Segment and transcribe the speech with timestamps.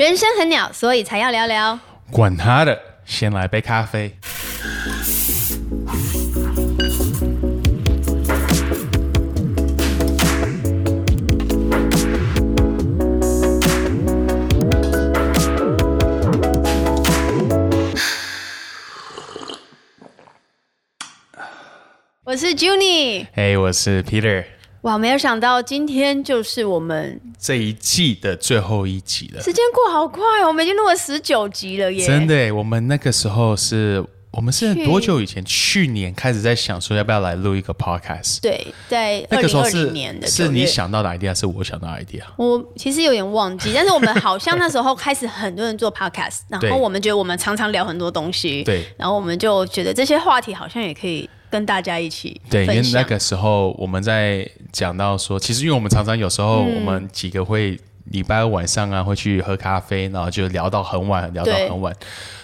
[0.00, 1.78] 人生很鸟，所以才要聊聊。
[2.10, 4.16] 管他的，先来杯咖啡。
[22.24, 24.46] 我是 Junie，嘿，我是 Peter，
[24.82, 29.42] 哇，没有想到今天就是我们这一季的最后一集了。
[29.42, 32.06] 时间过好快哦，我们已经录了十九集了耶！
[32.06, 35.44] 真的，我们那个时候是我们是多久以前？
[35.44, 38.40] 去年开始在想说要不要来录一个 podcast。
[38.40, 42.22] 对，在那二零二个时候是零年的是9月你想到的 idea，是我想到的 idea。
[42.38, 52.90] 我其实有点忘记，但是我们好像那时候开始很多人做 podcast，然后我们觉得我们常常聊很多东西，对然后我们就觉得这些话题好像也可以跟大家一起对，因为。
[52.92, 56.76] 那个时候我们在讲到说，其实因为我们常常有时候嗯。
[56.76, 57.78] 我们几个会
[58.10, 61.94] 礼拜晚上啊会去喝咖啡，然后就聊到很晚，聊到很晚，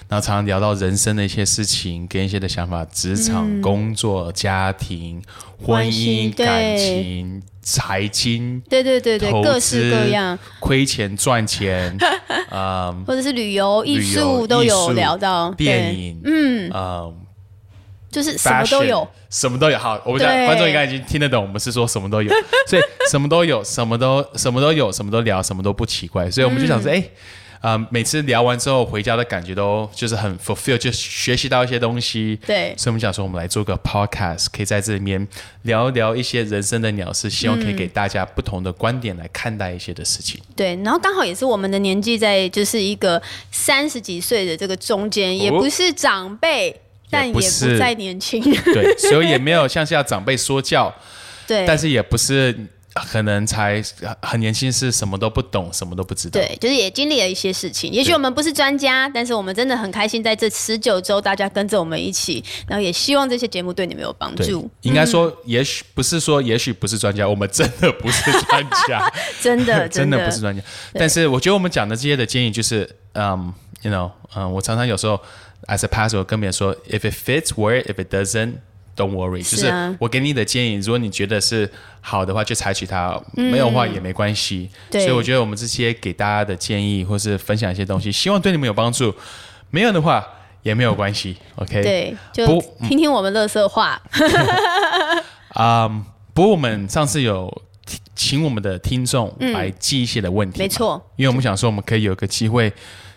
[0.09, 5.23] 然后常常聊到人生的一些事情跟一些的想法，职场、工作、家庭、
[5.65, 6.47] 婚姻、对。
[6.47, 8.61] 感情、财经。
[8.69, 11.97] 对对对对，投各式资各样，亏钱赚钱，
[12.53, 17.15] 嗯，或者是旅游、艺术都有聊到，对，电影，嗯，嗯，
[18.11, 19.09] 就是什么都有。
[19.29, 19.79] 什么都有。
[19.79, 22.33] 好，我们观众应该已经听得懂，我们是说什么都有，
[22.67, 26.31] 所以什么都有，什么都什么都有，什么都聊，什么都不奇怪。
[26.31, 27.03] 所以我们就想说，哎、
[27.61, 32.39] 啊、每次聊完之后回家的感觉都就是很 fulfill，就学习到一些东西。
[32.47, 35.27] 对所以我们想说，我们来做个 podcast，可以在这里面
[35.63, 40.41] 聊一聊一些人生的鸟事，希望可以给大家不同的观点来看待一些的事情。
[40.55, 47.41] 对，然后刚好也是我们的年纪在就是一个三十几岁的这个中间，也哦不是长辈，但也不
[47.79, 48.43] 再年轻。
[48.73, 50.95] 对，所以也没有 像是要长辈说教，
[51.47, 52.55] 对，但是也不是
[53.13, 53.83] 可能才
[54.23, 56.41] 很年轻，是什么都不懂，什么都不知道。
[56.41, 57.93] 对，就是也经历了一些事情。
[57.93, 69.13] 也许我们不是专家，但是我们真的很开心，在这十九周，大家跟着我们一起，然后也希望这些节目对你们有帮助。，应该说，也许不是说，也许不是专家，我们真的不是专家，
[69.43, 70.63] 真的，真的的不是专家。
[70.95, 73.53] 但是我觉得我们讲的这些的建议就是，嗯、
[73.83, 75.21] y o u know，嗯、我常常有时候
[75.67, 78.55] as a pastor 我跟别人说，if it fits work, if it doesn't。
[78.97, 84.71] Don't worry，就是我给你的建议，如果你觉得是好的话，就采取它；没有的话也没关系。
[84.91, 89.15] 所以我觉得我们这些给大家的建议，或是分享一些东西，希望对你们有帮助。
[89.69, 90.27] 没有的话
[90.63, 91.83] 也没有关系，OK？
[91.85, 92.59] 对，就不
[92.89, 94.01] 听听我们乐色话。
[95.49, 95.87] 啊、
[96.33, 102.73] 不过我们上次有请请我们的听众来记一些的问题、嗯没，错，因为我们想说我们可以有个机会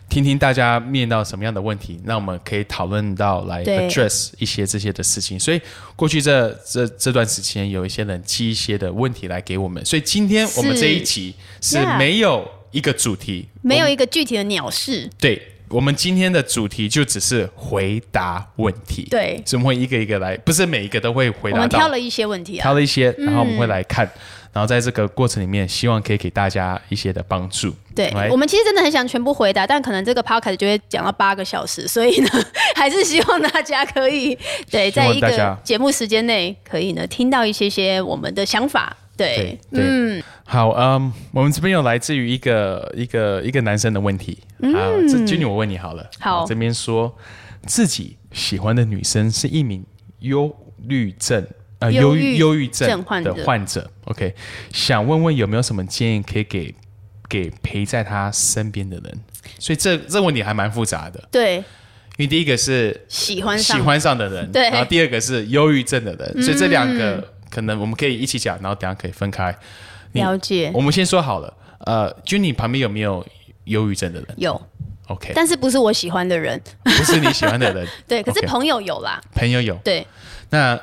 [0.09, 5.39] 听听大家面到什么样的问题，那我们可以讨论到来 address 一些这些的事情。
[5.39, 5.61] 所以
[5.95, 15.09] 过去这这这段时间有一些人寄一些的问题来给我们，所以今天我们这一集是没有一个主题，没有一个具体的鸟事。
[15.19, 15.41] 对。
[15.69, 19.41] 我们今天的主题就只是回答问题，对。
[19.45, 21.61] 所以我们会一个一个来，不是每一个都会回答我。
[21.61, 22.61] 们挑了一些问题啊。
[22.61, 24.03] 挑，了一些，然后我们会来看，
[24.51, 27.73] 然后在这个过程里面，希望可以给大家一些的帮助。
[27.95, 32.29] 对来我们其实真的很想全部回答，但可能这个 podcast 就会讲到八个小时，所以呢，
[32.75, 34.37] 还是希望大家可以
[34.71, 38.95] 对，在一个节目时间内，可以呢听到一些些我们的想法。
[39.19, 47.15] 对，对对，好，嗯，我们这边有来自于一个一个一个男生的问题，啊，这君女我问你好了，嗯好这边说
[47.65, 49.85] 自己喜欢的女生是一名
[50.19, 50.55] 忧
[50.87, 51.45] 虑症。
[51.79, 54.35] 呃，忧忧郁郁忧郁症的患者，OK，
[54.73, 56.75] 想问问有没有什么建议可以给
[57.29, 59.19] 给陪在他身边的人？
[59.59, 61.63] 所以这这个问题还蛮复杂的，对，因
[62.17, 63.77] 为第一个是喜欢上。
[63.77, 64.67] 喜欢上的人，对。
[64.67, 69.55] 嗯然后第二个是忧郁症的人，所以这两个可能我们可以一起讲，然后等下可以分开。
[70.13, 71.53] 了解我们先说好了，
[71.85, 73.25] 呃，君你旁边有没有
[73.65, 74.59] 忧郁症的人有
[75.07, 79.75] ，？OK，但是不是我喜欢的人，不是你喜欢的人， 对，可是朋友有啦，朋友有。
[79.83, 80.05] 对，
[80.49, 80.79] 那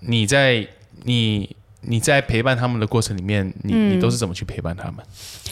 [0.00, 0.66] 你在
[1.04, 4.96] 你你在陪伴他们的过程里面，你、嗯你都是怎么去陪伴他们？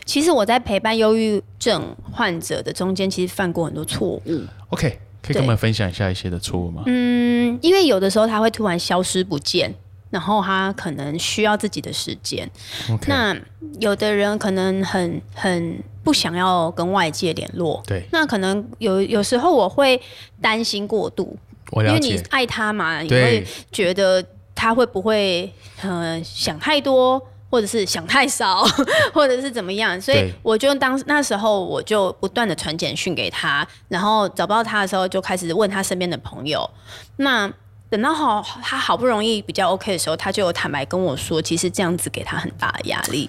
[0.07, 4.43] 其实我在陪伴忧郁症患者的中间，其实犯过很多错误。
[4.71, 6.85] OK，可以跟我们分享一下一些的错误吗？
[6.87, 9.75] 嗯，因为有的时候他会突然消失不见，
[10.11, 12.49] 然后他可能需要自己的时间。
[13.07, 13.37] 那
[13.81, 20.01] 有的人可能很很不想要跟外界联络，对那可能有有时候我会
[20.41, 21.37] 担心过度，
[21.73, 21.83] 因。
[21.83, 24.25] 为你爱他嘛，你会觉得
[24.55, 25.53] 他会不会
[25.83, 27.21] 呃想太多，
[27.51, 28.65] 或者是想太少，
[29.13, 36.69] 或者是怎么样，所以我就当那时候我就不断的传简讯给他，然后找不到他的时候就开始问他身边的朋友，
[37.17, 37.53] 那。
[37.91, 43.29] 等到好，他好不容易比较 OK 的时候，他就有坦白跟我说，其实这样子给他很大的压力。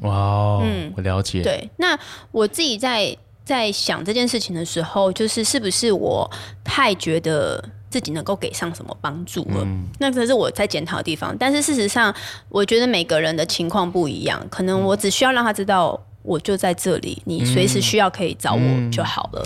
[0.00, 0.66] 哇哦，
[0.96, 1.40] 我了解。
[1.40, 1.98] 嗯对，那
[2.30, 6.30] 我自己在在想这件事情的时候，就是是不是我
[6.62, 9.66] 太觉得自己能够给上什么帮助了？
[9.98, 11.36] 那可是我在检讨的地方。
[11.38, 12.14] 但是事实上，
[12.48, 19.44] 我觉得每个人的情况不一样，可能我只需要让他知道，我就在这里，你随时需要可以找我就好了。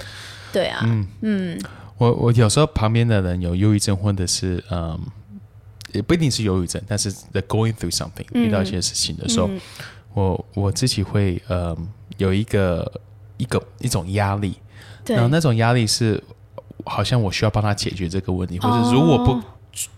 [0.52, 0.80] 对啊，
[1.22, 1.58] 嗯，
[2.02, 4.98] 我我有时候旁边的人有忧郁症，或者是嗯，
[5.92, 9.48] 也不一定是忧郁症，但是 the going through something 遇到一些事情的时候，
[10.12, 11.76] 我我自己会呃
[12.16, 13.00] 有一个
[13.36, 14.56] 一个一种压力，
[15.04, 15.14] 对。
[15.14, 16.20] 然后那种压力是
[16.84, 19.44] 好像我需要帮他解决这个问题，或者如果不哦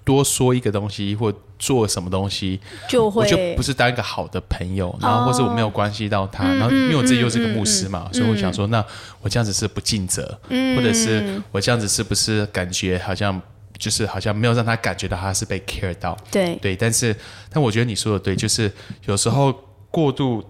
[0.04, 8.84] 多说一个东西或做什么东西，就会我就不是当一个好的朋友，然后或者我没有关系到他，然后因为我自己又是个牧师嘛，所以我想说，那
[9.20, 13.40] 我这样子是不尽责，或者是我这样子是不是感觉好像
[13.78, 16.54] 就是好像没有让他感觉到他是被 care 到，对。
[16.56, 17.16] 对，但是
[17.50, 18.70] 但我觉得你说的对，就是
[19.06, 19.52] 有时候
[19.90, 20.44] 过度，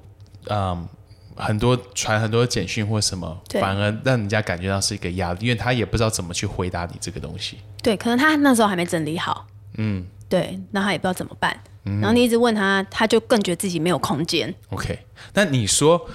[0.48, 0.86] 嗯。
[1.36, 7.58] 很多传很多简讯或什么，反而让人家感觉到是一个压力，因为他也不知道怎么去回答你这个东西。
[7.82, 9.46] 对，可能他那时候还没整理好，
[9.76, 11.58] 嗯，对，那他也不知道怎么办。
[11.86, 14.54] 嗯然后你一直问他，他就更觉得自己没有空间。
[14.70, 14.98] OK，
[15.34, 16.08] 那你说，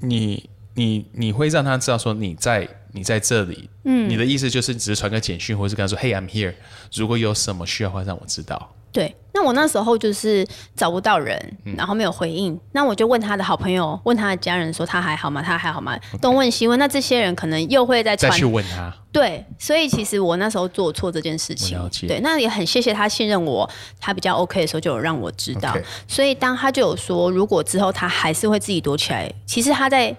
[0.00, 6.52] 你你你会让他知道说你在你在这里，嗯，你的意思就是只是传个简讯，或是跟他说 Hey I'm here，
[6.94, 8.74] 如果有什么需要的话让我知道。
[8.92, 10.46] 对，那我那时候就是
[10.76, 11.74] 找不到人，嗯。
[11.76, 15.42] 然后没有回应，那我就问他的好朋友，问他的家人说他还好吗？
[15.42, 15.98] 他还好吗？
[16.20, 21.78] 东问西问，那这些人可能又会再传再去问他，对，所以其实我那时候做错这件事情。
[22.06, 23.68] 对，那也很谢谢他信任我，
[23.98, 25.74] 他比较 OK 的时候就有让我知道。
[26.06, 30.14] 所以当他就有说，如果之后他还是会自己躲起来，其实他在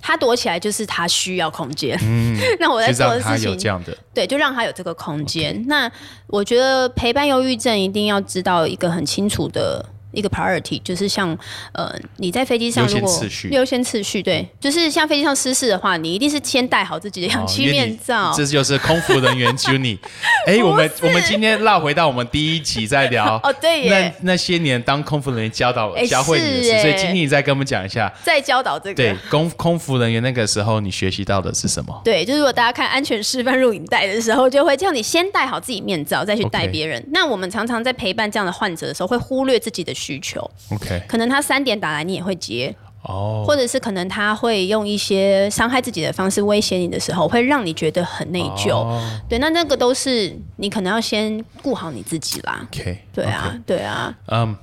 [0.00, 3.96] 他躲起来就是他需要空间，嗯 那我在做的事情有这样的。
[4.14, 5.64] 对，就让他有这个空间。
[5.66, 5.90] 那
[6.26, 9.84] 我觉得陪伴忧郁症一定要知道一个很清楚的
[10.16, 11.36] 一个 priority，就是像
[11.72, 18.32] 呃你在飞机上优先如果次序优先次序，对，就是像飞机上失事的话，你一定是先戴好自己的氧气面罩。
[18.36, 19.98] 这就是空服人员 Junie。
[20.46, 23.90] 哎，我们我们今天绕回到我们第一集在聊 哦，对耶，
[24.22, 28.94] 那那些年当空服人员教导哎教会你的事，所以今天你再跟我们讲一下，再教导这个。
[28.94, 32.00] 对空空服人员那个时候你学习到的是什么？
[32.04, 37.04] 对，就是如果大家看安全示范录影带的时候，就会叫你先戴好自己面罩，再去戴别人。
[37.10, 40.50] 那我们常常在陪伴这样的患者的时候，会忽略自己的需求。
[40.70, 48.70] OK，可能他三点打来，你也会接，哦，或者是可能他会用一些伤害自己的方式威胁你的时候，会让你觉得很内疚。
[48.70, 49.20] 哦。
[49.28, 52.66] 对，那那个都是你可能要先顾好你自己啦。
[52.72, 54.56] OK，对啊对啊，嗯，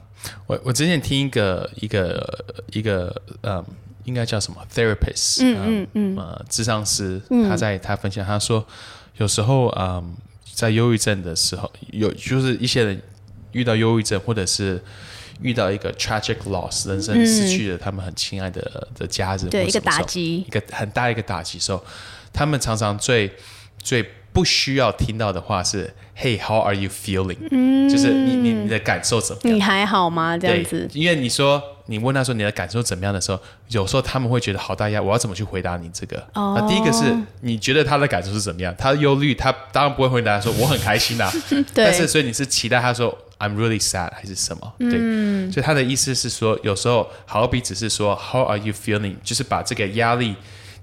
[0.48, 3.64] 我我之前听一个一个一个嗯，
[4.06, 8.66] 应该叫什么？therapist，嗯嗯嗯，呃，智商师，他在他分享，他说
[9.18, 10.16] 有时候嗯，
[10.54, 13.02] 在忧郁症的时候，有就是一些人
[13.54, 14.82] 遇到忧郁症，或者是
[15.44, 21.84] 遇到一个 tragic loss，人生失去了他们很亲爱的的家人，对一个打击一个很大一个打击时候，
[22.32, 23.32] 他们常常最
[23.78, 27.38] 最不需要听到的话是 “Hey, how are you feeling？”、
[27.88, 29.56] 就是你你你的感受怎么样？
[29.56, 30.36] 你还好吗？
[30.38, 36.18] 这样子，，因为你说你问他说你的感受怎么样的时候，有时候他们会觉得好大压，我要怎么去回答你这个？
[36.34, 38.74] 哦那第一个是你觉得他的感受是怎么样？
[38.76, 41.30] 他忧虑，他当然不会回答说我很开心啊，
[41.76, 44.74] 对但是所以你是期待他说 I'm really sad 还是什么？
[44.80, 49.16] 对，所以他的意思是说，有时候好比只是说 How are you feeling？
[49.24, 50.36] 就是把这个压力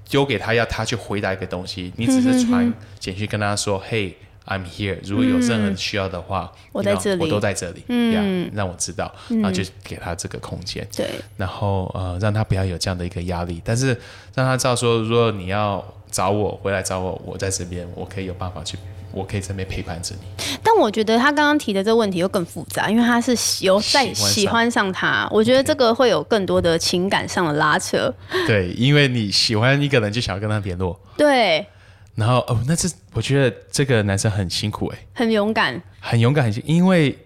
[0.08, 4.14] 丢给他，要他去回答一个东西，你只是传简讯跟他说，Hey。
[4.46, 4.98] I'm here。
[5.04, 7.84] 如果有任何需要的话，我在 you know，这里我都在这里。
[7.86, 10.84] 嗯，让我知道，然后就给他这个空间。
[10.96, 13.88] 对然后呃，让他不要有这样的一个压力，但是
[14.34, 18.76] 让他知道说，如果你要找我回来找我，我在这边，我可以有办法去，
[19.12, 20.44] 我可以在这边陪伴着你。
[20.62, 28.12] 但我觉得他刚刚提的这个问题又更复杂，因为他是有在喜欢上他，我觉得这个会有更多的情感上的拉扯。
[28.46, 30.98] 对，因为你喜欢一个人，就想要跟他联络。
[31.16, 31.66] 对，
[32.14, 35.80] 然后哦，那这我觉得这个男生很辛苦哎，很勇敢。
[36.00, 37.18] 很勇敢，很辛因为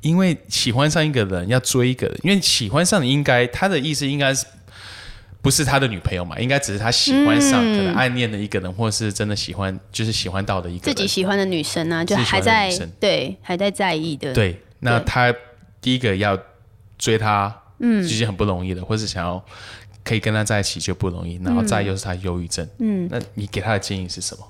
[0.00, 4.46] 因为喜欢上一个人要追一个人，因为喜欢上你应该他的意思应该是
[5.48, 6.38] 不是他的女朋友嘛？
[6.38, 10.92] 应该只是他喜欢上、可能暗恋的一个人，或是真的喜欢就是喜欢到的一个自。
[10.92, 14.34] 己喜欢的女生啊，就还在对还在在意的。
[14.34, 15.34] 对，那他
[15.80, 16.38] 第一个要
[16.98, 19.42] 追他，嗯，已经很不容易的，或是想要
[20.04, 24.46] 可以跟他在一起就不容易，然后再又是他忧郁症，嗯，那你给他的建议是什么？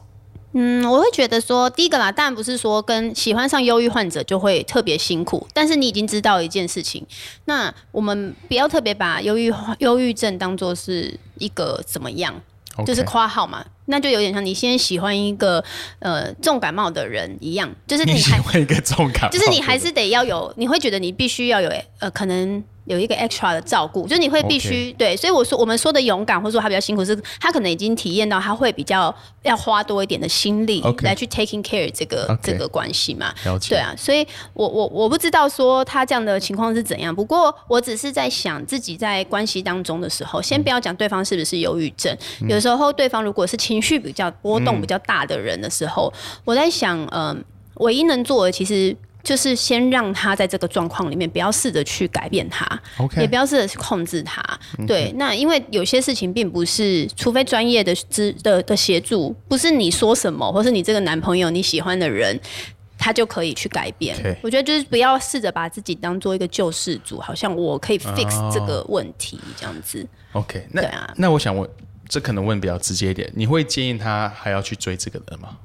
[0.53, 7.07] 嗯，我会觉得说，第一个啦，当然不是说跟喜欢上忧郁患者就会特别辛苦，但是你已经知道一件事情，
[7.45, 12.41] 那我们不要特别把忧郁忧郁症当做是一个怎么样。
[12.87, 15.65] 就是夸号嘛，那就有点像你先喜欢一个
[15.99, 33.33] 呃重感冒的人一样，就是你喜欢一个重感冒，就是你还是得要有，你会觉得你必须要有呃，可能有一个 extra 的照顾，就是你会必须对，所以我说我们说的勇敢，或者说他比较辛苦，是他可能已经体验到他会比较要花多一点的心力来去 taking care 这个这个关系嘛。
[33.69, 42.49] 对啊，所以我我我不知道说他这样的情况是怎样，不过我只是在想自己在关系当中的时候，先不要讲对方是不是忧郁症，嗯。
[42.49, 46.13] 有时候对方如果是情绪比较波动比较大的人的时候，
[46.45, 48.97] 我在想，嗯、唯一能做的其实。
[49.23, 52.67] 就是先让他在这个状况里面，不要试着去改变他
[52.99, 54.43] OK 也不要试着去控制他。
[54.87, 62.39] 对，那因为有些事情并不是，除非专业的资的的协助，不是你说什么，或是你这个男朋友你喜欢的人，
[62.97, 64.17] 他就可以去改变。
[64.43, 70.07] 我觉得就是不要试着把自己当做一个救世主，好像我可以 fix 这个问题这样子。
[70.33, 71.69] OK，那、对啊那我想问，
[72.09, 75.57] 这可能问比较直接一点，你会建议他还要去追这个人吗？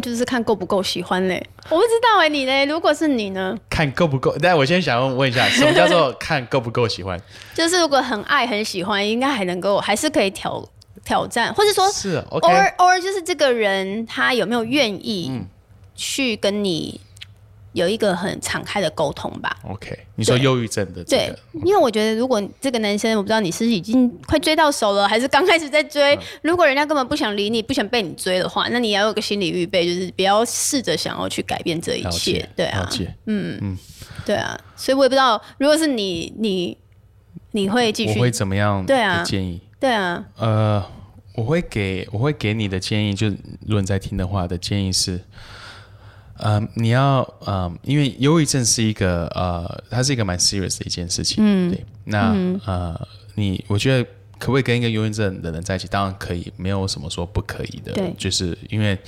[0.00, 1.44] 这就是看够不够喜欢嘞。
[1.70, 2.64] 我不知道哎、你嘞？
[2.66, 3.56] 如果是你呢？
[3.70, 4.34] 看够不够？
[4.40, 7.20] 但我先想问问一下， 什么叫做看够不够喜欢？
[7.54, 10.62] 就是如果很爱很喜欢，应该还能够，还是可以挑
[11.04, 15.46] 挑战，或者说是偶尔偶尔就是这个人他有没有愿意嗯
[15.94, 17.00] 去跟你
[17.74, 26.18] 有一个很敞开的沟通吧？OK，你说忧郁症的这对，因为我觉得如果这个男生，我不知道你是已经快追到手了，还是刚开始在嗯追。
[26.42, 32.88] 如果人家根本不想理你，不想被你追的话，那你要有个心理预备，就是不要试着想要去改变这一了切解。，对啊
[33.26, 33.78] 嗯嗯。
[34.24, 36.78] 对啊，所以我也不知道，如果是你，你
[37.50, 39.60] 你会继续我会怎么样对啊建议？
[39.78, 40.82] 对啊，呃，
[41.34, 45.20] 我会给我会给你的建议，就是如果你在听的话的建议是，
[46.44, 52.36] 呃，你要呃，因为忧郁症是一个呃，它是一个蛮 serious 的一件事情，嗯，对，那、
[52.66, 54.04] 呃，你我觉得
[54.38, 55.88] 可不可以跟一个忧郁症的人在一起？
[55.88, 58.98] 当然可以，没有什么说不可以的，对就是因为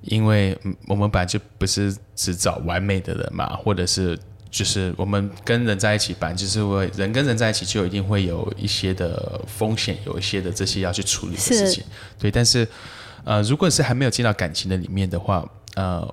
[0.00, 4.18] 因为嗯我们本来就不是只找完美的人嘛，或者是。
[4.50, 11.82] 就是我们跟人在一起，本来就是会人跟人在一起，就一定会有一些的风险，有一些的这些要去处理的事情。
[12.20, 12.64] 对，但是
[13.24, 16.08] 呃，如果是还没有进到感情的里面的话，呃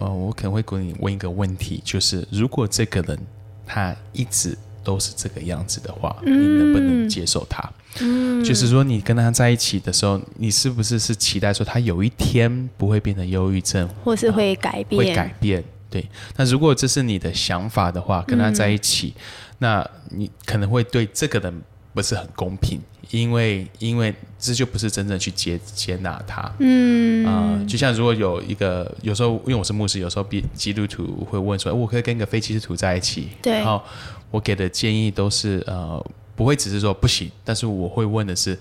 [0.00, 3.18] 呃，我可能会给你问一个问题，就是如果这个人
[3.66, 7.62] 他一直都是这个样子的话，你能不能接受他？
[8.00, 15.62] 嗯，就是说你跟他在一起的时候，你是不是是期待说他有一天不会变成忧郁症，或是会改变，会改变。
[15.90, 19.14] 对，那如果这是你的想法的话，跟他在一起，
[19.58, 21.62] 那你可能会对这个人
[21.94, 22.78] 不是很公平，
[23.10, 26.50] 因为因为这就不是真正去接接纳他。
[26.58, 33.28] 嗯啊、就像如果有一个有时候，因为我是牧师，有时候比基督徒会问说，哎我可以跟一个非基督徒在一起？
[33.42, 33.82] 对然后
[34.30, 36.04] 我给的建议都是呃，
[36.36, 38.58] 不会只是说不行，但是我会问的是，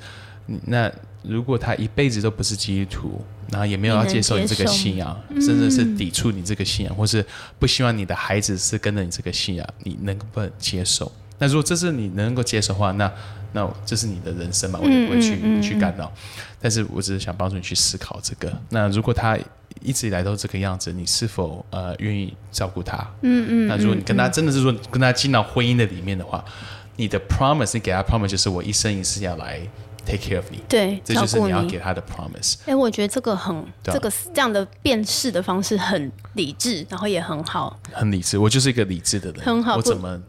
[0.47, 0.91] 嗯那
[1.23, 7.25] 如果他一辈子都不是基督徒，然后也没有要接受你这个信仰，甚至是抵触你这个信仰，或是
[7.59, 11.11] 不希望你的孩子是跟着你这个信仰，你能不能接受？
[11.37, 13.11] 那如果这是你能够接受的话，那
[13.53, 16.11] 那这是你的人生嘛，我也不会去、去干扰。
[16.59, 18.51] 但是我只是想帮助你去思考这个。
[18.69, 19.37] 那如果他
[19.81, 22.97] 一直以来都这个样子，你是否呃愿意照顾他？
[23.21, 23.67] 嗯嗯。
[23.67, 26.43] 那如果你跟他真的是说跟他进到婚姻的里面的话，
[26.95, 29.61] 你的 promise 你给他 promise 就是我一生一世要来
[30.03, 32.55] take care of 你，对，这就是你你要给他的 promise。
[32.65, 37.79] 哎、我觉得这个很，啊这个这样的辨识的方式很理智，然后也很好。
[37.91, 39.45] 很理智，我就是一个理智的人。
[39.45, 40.19] 很好我怎么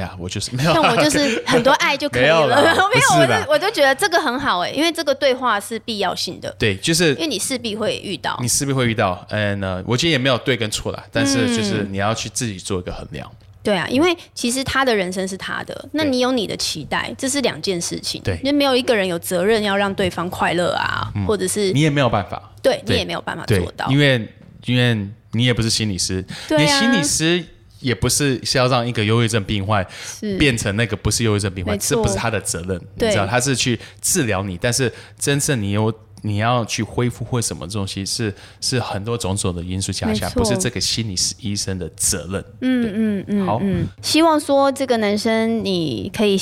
[0.00, 0.14] 呀？
[0.18, 0.72] 我就是没有。
[0.72, 8.48] 像我就是 很多爱就可以没有了，啦 没有，我就我就觉得这个很好哎、因为这个对话是必要性的，对，就是因为你势必会遇到你。
[8.48, 9.24] 势必会遇到。
[9.30, 13.30] 嗯呢，我觉得也没有对跟错啦，但是就是你要去自己做一个衡量。
[13.62, 18.20] 对啊，因为其实他的人生是他的，那你有你的期待，这是两件事情。
[18.22, 22.52] 对因为没有一个人有责任要让对方快乐啊，或者是你也没有办法。
[22.62, 23.86] 对你也没有办法做到，。
[23.90, 24.28] 因为
[24.66, 27.44] 因为你也不是心理师，对啊你心理师
[27.84, 29.86] 也不是是要让一个忧郁症病患
[30.20, 30.36] 是。
[30.38, 35.92] 变成那个不是忧郁症病患，这不是他的责任，你知道，他是去治疗你，但是真正你有。
[36.26, 42.42] 你要去恢复或什么东西是是很多种种的因素加起来，不是这个心理师医生的责任。
[42.62, 43.60] 嗯嗯嗯，好，
[44.00, 46.40] 希望说这个男生你可以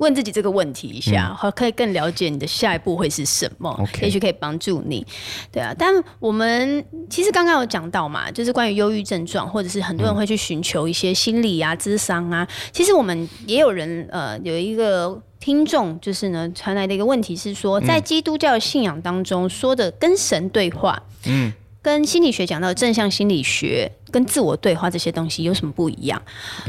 [0.00, 5.06] 问自己这个问题一下，和、可以更了解你的下一步会是什么也许可以帮助你。
[5.52, 12.46] 对啊，但我们其实刚刚有讲到嘛，就是关于忧郁症状，或者是很多人会去寻求一些心理啊、智商啊。
[12.72, 15.22] 其实我们也有人呃有一个。
[15.40, 26.20] 听众就是呢传来的一个问题是说，在基督教信仰当中说的跟神对话，嗯，跟心理学讲到的正向心理学跟自我对话这些东西有什么不一样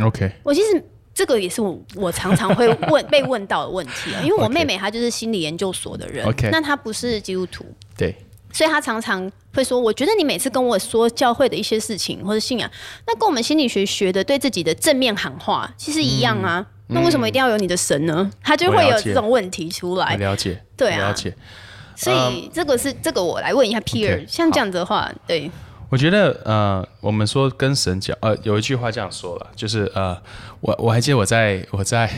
[0.02, 0.82] ？OK，我其实
[1.14, 7.66] 这个也是我我常常会问被问到的问题啊， 因为我妹妹她就是心理研究所的人 OK 那她不是基督徒，
[7.98, 8.16] 对，
[8.54, 12.70] 所以她常常会说：“我觉得你每次跟我说教会的一些事情或者信仰，
[13.06, 16.66] 那跟我们心理学学的对自己的正面喊话其实一样啊。
[16.88, 18.30] 那为什么一定要有你的神呢？
[18.44, 20.16] 她就会有这种问题出来。
[20.18, 21.10] 了解，对啊。
[21.10, 21.34] 了解。
[21.96, 25.52] 所以这个是这个，我来问一下 Peter，、OK，像这样子的话，对，
[25.92, 30.18] 我觉得呃，我们说跟神讲，呃，有一句话这样说了，就是呃，
[30.62, 32.10] 我我还记得我在我在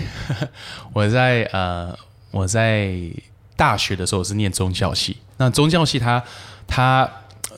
[0.94, 1.98] 我在呃
[2.30, 2.94] 我在
[3.56, 6.24] 大学的时候我是念宗教系，那宗教系它
[6.68, 7.10] 它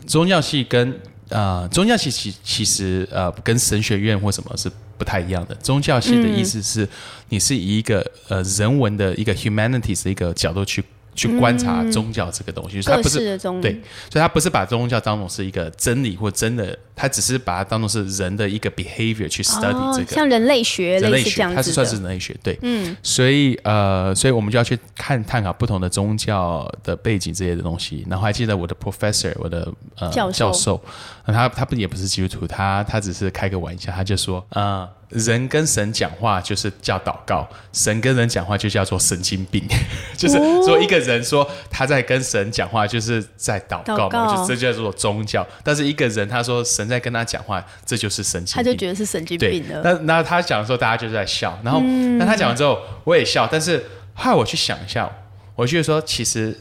[0.07, 5.55] 宗教系跟呃宗教系其其实呃跟神学院或什么是不太一样的。
[5.55, 6.87] 宗教系的意思是
[7.27, 10.81] 你是以一个呃人文的一个 humanities 的一个角度去
[11.15, 13.71] 去观察宗教这个东西，就是它不是对，
[14.11, 20.11] 所以他不是把宗教当做是一个真理或真的，他只是把它当做是人的一个 behavior 去 study 这个。
[20.11, 28.05] 哦像人类学人类学，类似这样子它是算是，人类学，对，嗯，所以呃，所以我们就要去看探讨不同的宗教的背景这些的东西。
[28.09, 30.81] 然后还记得我的 professor，我的呃教授教授，
[31.25, 39.63] 呃他他不也不是基督徒，他他只是开个玩笑，他就说，呃，人跟神讲话就是叫祷告，神跟人讲话就叫做神经病，
[40.17, 45.45] 就是说一个人说他在跟神讲话，就是在祷告祷告嘛，就这叫做宗教。
[45.63, 49.81] 但是一个人他说神在跟他讲话，这就是神经病，他就觉得是神经病，了。
[49.83, 51.57] 那那他讲的时候，大家就在笑。
[51.63, 51.79] 然后，
[52.17, 53.47] 那他讲完之后，我也笑。
[53.49, 53.83] 但是
[54.13, 55.09] 后来我去想一下，
[55.55, 56.59] 我觉得说，其实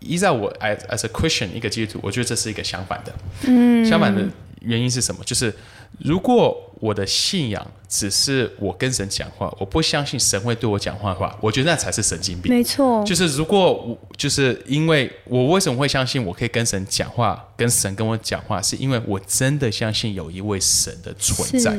[0.00, 3.12] 依照我 as as a Christian 一个基督徒，我觉得这是一个相反的。
[3.42, 4.22] 嗯，相反的
[4.60, 5.22] 原因是什么？
[5.24, 5.54] 就是
[5.98, 12.52] 如果我的信仰只是我跟神讲话，我不相信神会对我讲话的话，我觉得那才是神经病。
[12.52, 21.78] 没错，就是如果我就是因为我为什么会相信我可以跟神讲话，跟神跟我讲话，是因为我真的相信有一位神的存在。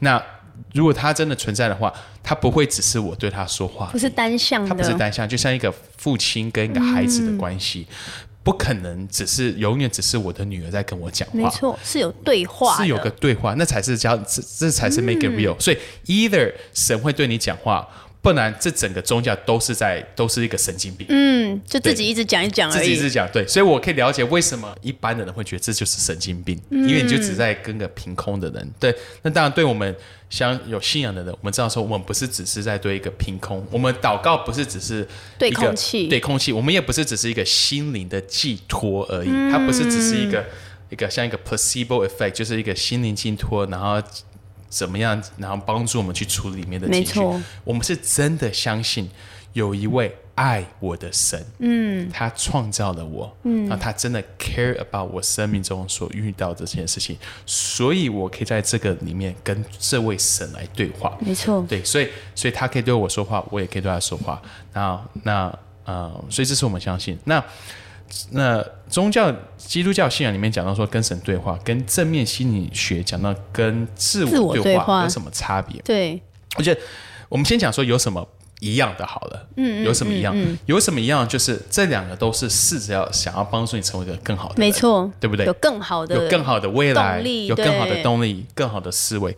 [0.00, 0.22] 那
[0.74, 7.86] 如果他真的存在的话，他不会只是我对他说话不，是单向的，他不是单向，就像一个父亲跟一个孩子的关系，
[8.46, 11.34] 不可能只是永远只是我的女儿在跟我讲话。
[11.36, 17.84] 没错，是有对话，是有个对话，那才是叫这这才是 make it real、所以 either 神会对你讲话，
[18.26, 21.06] 不然这整个宗教都是在都是一个神经病。
[21.08, 22.84] 嗯，就自己一直讲一讲而已。
[22.84, 28.68] 自己是讲对，所以我可以了解为什么一般的人会觉得这就是神经病，嗯因为你就只在跟个凭空的人。
[28.80, 29.94] 对，那当然对我们
[30.28, 35.06] 像有信仰的人，我们知道说我们不是只是在对一个凭空，我们祷告不是只是
[35.38, 40.44] 对空气对空气，我们也不是只是一个心灵的寄托而已，嗯它不是只是一个
[40.90, 44.02] 一个像一个 placebo effect，就是一个心灵寄托，然后。
[44.76, 47.20] 怎么样，然后帮助我们去处理里面的情绪？
[47.64, 49.08] 我们是真的相信
[49.54, 64.42] 有一位爱我的神，嗯，他创造了我，嗯，然后他真的 care about 我生命中所遇到的这件事情，所以我可以在这个里面跟这位神来对话，没错，对，所以所以他可以对我说话，我也可以对他说话。
[64.74, 67.18] 那那呃，所以这是我们相信。
[67.24, 67.42] 那
[68.30, 75.80] 那宗教基督教信仰里面讲到说跟神对话，跟正面心理学讲到跟自自我我对对话有什么差别？
[75.82, 76.20] 对，
[76.56, 76.80] 我觉得
[77.28, 78.26] 我们先讲说有什么
[78.60, 80.34] 一样的好了，嗯有什么一样？
[80.66, 81.28] 有什么一样？
[81.28, 89.30] 就是这两个都是试着要想要帮助你成为一个更好的人，没错，对不对有更好的，有更好的未来有更好的动力，更好的思维。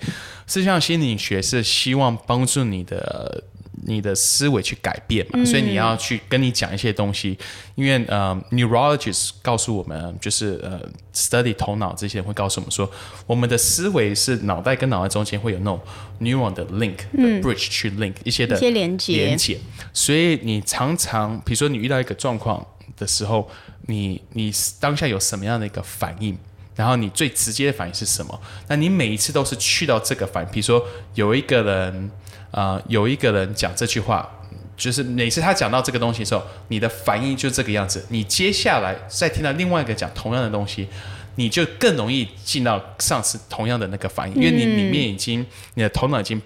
[0.46, 3.42] 事实上，心理学是希望帮助你的
[3.84, 7.38] 你的思维去改变嘛，所以你要去跟你讲一些东西。
[7.74, 10.80] 因为呃，neurologist 告诉我们，就是呃
[11.14, 12.90] ，study 头脑这些人会告诉我们说，
[13.26, 15.80] 我们的思维是脑袋跟脑袋中间会有那种
[16.20, 19.58] neuron 的 link 的 bridge 去 link 一些的一些连接连接。
[19.92, 23.48] 所以你常常，比如说你遇到一个状况的时候，
[23.86, 26.36] 你你当下有什么样的一个反应？
[26.74, 28.40] 然后你最直接的反应是什么？
[28.68, 32.10] 那你每一次都是去到这个反应，比如说有一个人，
[32.50, 34.28] 呃，有一个人讲这句话，
[34.76, 38.04] 就是每次他讲到这个东西的时候，你的反应就这个样子。
[38.08, 40.88] 你接下来再听到另外一个讲同样的东西，
[41.36, 46.40] 你就更容易进到上次同样的那个反应，因为你里面已经你的头脑已经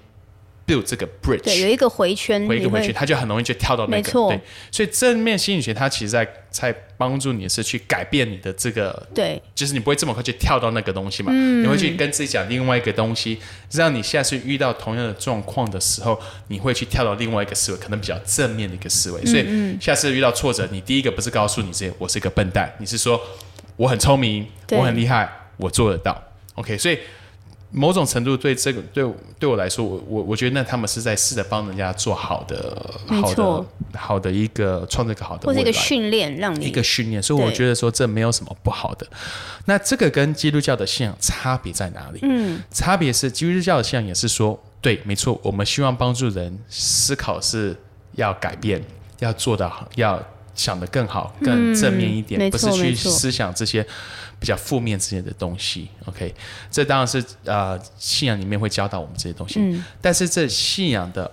[0.66, 3.96] build 这个 bridge，对，有一个回圈，回一个回圈，它就很容易就跳到那个。
[3.96, 13.38] 没错对，所以正面心理学它其实在在帮助你的是去改变你的这个，对，就是你不会这么快去跳到那个东西嘛，你会去跟自己讲另外一个东西，
[13.72, 19.24] 让你下次遇到同样的状况的时候，你会去跳到另外一个思维，可能比较正面的一个思维。
[19.26, 23.20] 所以下次遇到挫折，你第一个不是告诉你自己我是一个笨蛋，你是说
[23.76, 26.22] 我很聪明，我很厉害，我做得到。
[26.54, 26.98] OK，所以。
[27.72, 29.04] 某种程度对这个对
[29.38, 39.06] 对我来说，我我我觉得那他们是在试着帮人家做好的好的没错好的一个创造一个好的或者一个训练，让你一个训练，所以我觉得说这没有什么不好的。
[39.64, 42.20] 那这个跟基督教的信仰差别在哪里？
[42.22, 47.76] 嗯，差别是基督教的信仰也是说，对，没错，我们希望帮助人思考是
[48.16, 48.82] 要改变，
[49.20, 50.22] 要做到好，要
[50.54, 53.86] 想的更好、更正面一点，没不是去思想这些
[54.38, 55.88] 比较负面之间的东西。
[56.06, 56.34] OK，
[56.70, 59.84] 这当然是呃信仰里面会教导我们这些东西，嗯。
[60.00, 61.30] 但是这信仰的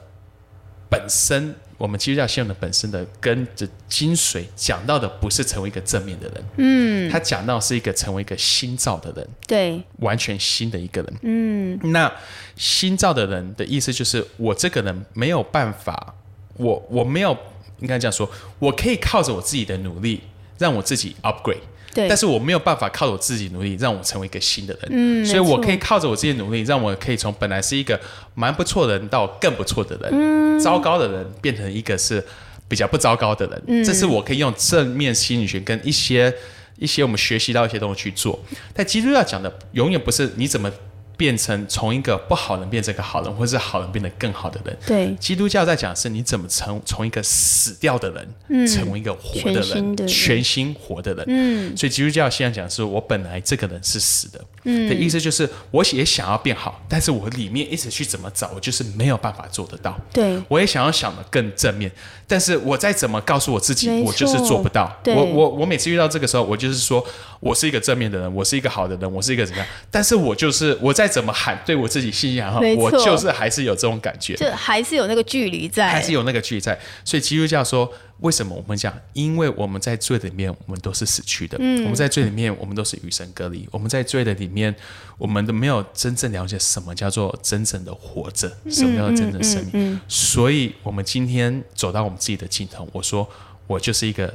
[0.90, 11.14] 本身，我们基督教信仰的本身的根的精髓，讲到的不是成为一个正面的人，嗯，他讲到是一个成为一个新造的人，对，完全新的一个人。
[11.22, 12.12] 嗯，那
[12.56, 16.16] 新造的人的意思就是，我这个人没有办法，
[16.56, 17.38] 我我没有
[17.82, 20.22] 应该这样说，我可以靠着我自己的努力
[20.58, 21.58] 让我自己 upgrade。
[21.92, 28.00] 对，但是我没有办法靠着我自己努力让我成为一个新的人，嗯所以我可以靠着我自己的努力，让我可以从本来是一个
[28.36, 32.24] 蛮不错的人到更不错的人，糟糕的人变成一个是
[32.68, 36.32] 比较不糟糕的人，这是我可以用正面心理学跟一些
[36.78, 38.40] 一些我们学习到一些东西去做。
[38.72, 40.72] 但基督教讲的永远不是你怎么
[41.20, 44.78] 变成从一个不好人变成一个好人，或者是好人变得更好的人。
[44.88, 51.26] 对，基督教在讲是你怎么从从一个死掉的人，成为一个活的人，全新活的人。
[51.28, 60.00] 嗯，所以基督教现在讲是我本来这个人是死的，嗯，的意思就是我也想要变好，但是我里面一直去怎么找，我就是没有办法做得到。
[60.14, 61.92] 对，我也想要想的更正面，
[62.26, 64.98] 但是我再怎么告诉我自己，我就是做不到。
[65.04, 67.06] 对我我我每次遇到这个时候，我就是说
[67.42, 69.68] 我是一个正面的人，我是一个好的人，我是一个怎么样？
[69.92, 74.36] 但是我就是我再怎么喊，对我自己信心喊好没，错我就是还是有这种感觉。
[74.36, 76.80] 就还是有那个距离在，还是有那个距离在。
[77.04, 78.94] 所以基督教说，为什么我们讲？
[79.14, 81.58] 因为我们在罪里面，我们都是死去的。
[81.60, 83.68] 嗯我们在罪里面，我们都是与神隔离。
[83.72, 84.74] 我们在罪的里面，
[85.18, 89.72] 我们都没有真正了解什么叫做真正的活着，什么叫做真正的生命。
[89.74, 93.28] 嗯所以，我们今天走到我们自己的尽头，我说，
[93.68, 94.34] 我就是一个，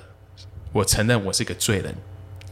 [0.72, 1.94] 我承认我是一个罪人。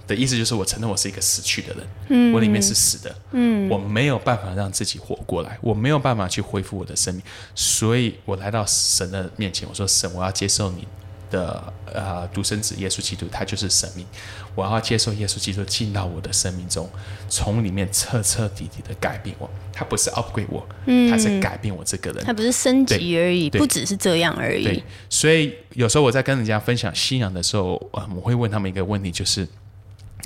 [0.06, 2.32] 的意思就是，我承认我是一个死去的人，嗯。
[2.32, 7.22] 我里面是死的，嗯，我没有办法让自己活过来，我没有办法去恢复我的生命，
[7.54, 10.86] 所以我来到神的面前，我说神，我要接受你
[11.30, 14.06] 的呃独生子耶稣基督，他就是神明，
[14.54, 16.88] 我要接受耶稣基督进到我的生命中，
[17.28, 21.10] 从里面彻彻底底的改变我，他不是 upgrade 我，嗯。
[21.10, 24.64] 他是改变我这个人，他不是升级而已，不只是这样而已。
[24.64, 29.46] 对。，所以有时候我在跟人家分享信仰的时候，嗯，我会问他们一个问题，就是，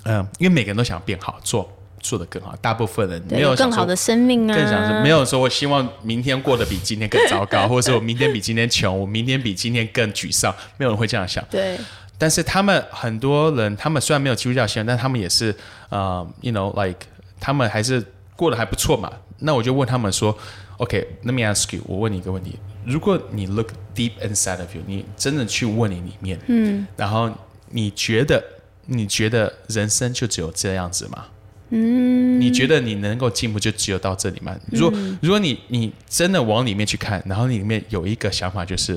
[0.07, 11.45] 嗯、因为每个人都想变好，做做得更好，大部分人没有更好的生命啊，更想说没有说我希望明天过得比今天更糟糕， 或者说我明天比今天穷，我明天比今天更沮丧，没有人会这样想。
[11.51, 11.77] 对
[12.19, 15.55] 但是他们很多人，他们虽然没有基督教信仰，但他们也是
[15.91, 17.01] 呃，you know like
[17.39, 18.03] 他们还是
[18.35, 19.13] 过得还不错嘛。
[19.41, 20.35] 那我就问他们说
[20.79, 27.31] ，OK，let、me ask you，我问你一个问题：如果你 look deep inside of you，你真的去问你里面，嗯，然后
[27.69, 28.43] 你觉得
[28.87, 31.27] 你觉得人生就只有这样子吗？
[31.71, 34.57] 嗯，你觉得你能够进步就只有到这里吗？
[34.71, 38.97] 如果、如果你你真的往里面去看，然后你里面有一个想法就是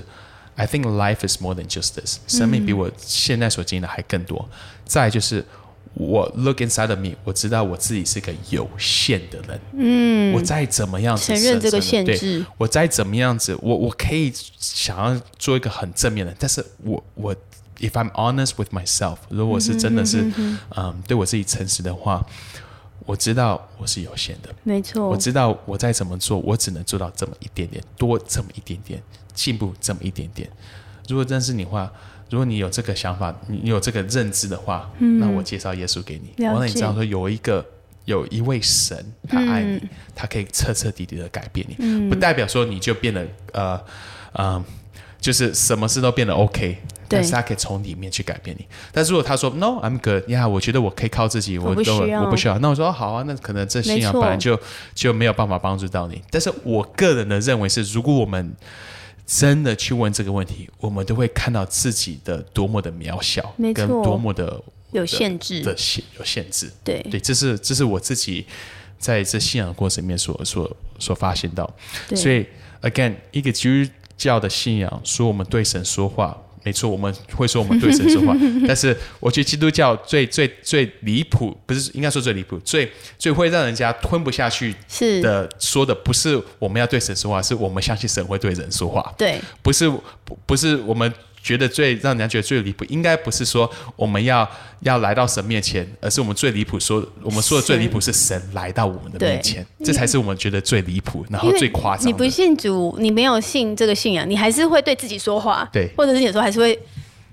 [0.55, 4.47] ，I think life is more than just this，生命比我现在所经历的还更多。
[4.85, 5.43] 再就是
[5.95, 17.35] 我 look inside of me，我知道我自己是个有限的人，嗯，我再怎么样子承认这个限制我再怎么样子，我我可以想要做一个很正面的，但是我我
[17.79, 20.31] if I'm honest with myself，如果是真的是
[20.75, 22.25] 嗯对我自己诚实的话，
[23.05, 25.09] 我知道我是有限的，没错。
[25.09, 29.01] 我，知道我再怎么做，我只能做到这么一点点，多这么一点点，
[29.33, 30.49] 进步这么一点点。
[31.07, 31.91] 如果真是你的话，
[32.29, 37.65] 如果你有这个想法，你有这个认知的话，那我介绍耶稣给你，我让你知道说有一个
[38.05, 39.81] 有一位神，他爱你，
[40.13, 43.81] 他可以彻彻底底的改变你，不代表说你就变得呃
[44.33, 44.63] 呃，
[45.19, 46.77] 就是什么事都变得 OK。
[47.09, 48.65] 但是他可以从里面去改变你。
[48.91, 52.57] 但是如果他说 No, I'm good，呀、我觉得我可以靠自己，我不都需要我不需要。
[52.59, 54.59] 那我说、哦好啊，那可能这信仰本来就
[54.93, 56.21] 就没有办法帮助到你。
[56.29, 58.55] 但是我个人的认为是，如果我们
[59.25, 66.71] 真的去问这个问题，我们都会看到自己的多么的渺小，跟多么的有限制的限有限制。
[66.83, 68.45] 对对，这是这是我自己
[68.97, 71.71] 在这信仰过程里面所所所发现到。
[72.15, 72.45] 所以
[72.81, 76.35] again，一个基督教的信仰说我们对神说话，
[76.69, 78.35] 没错，我们会说我们对神说话，
[78.67, 89.11] 但是我觉得基督教最最最离谱，不是应该说最离谱，最最会让人家吞不下去是，的说的不是我们要对神说话，是我们相信神会对人说话。
[89.17, 89.41] 对。
[89.63, 89.89] 不是
[90.23, 94.49] 不不是我们觉得最让人家觉得最离谱，应该不是说我们要
[94.81, 102.05] 要来到神面前，而是我们最离谱说我们说的最离谱是神来到我们的面前，这才是我们觉得最离谱，然后最夸张。
[102.07, 106.77] 你不信主，你没有信这个信仰，你还是会对自己说话，对或者是有时候还是会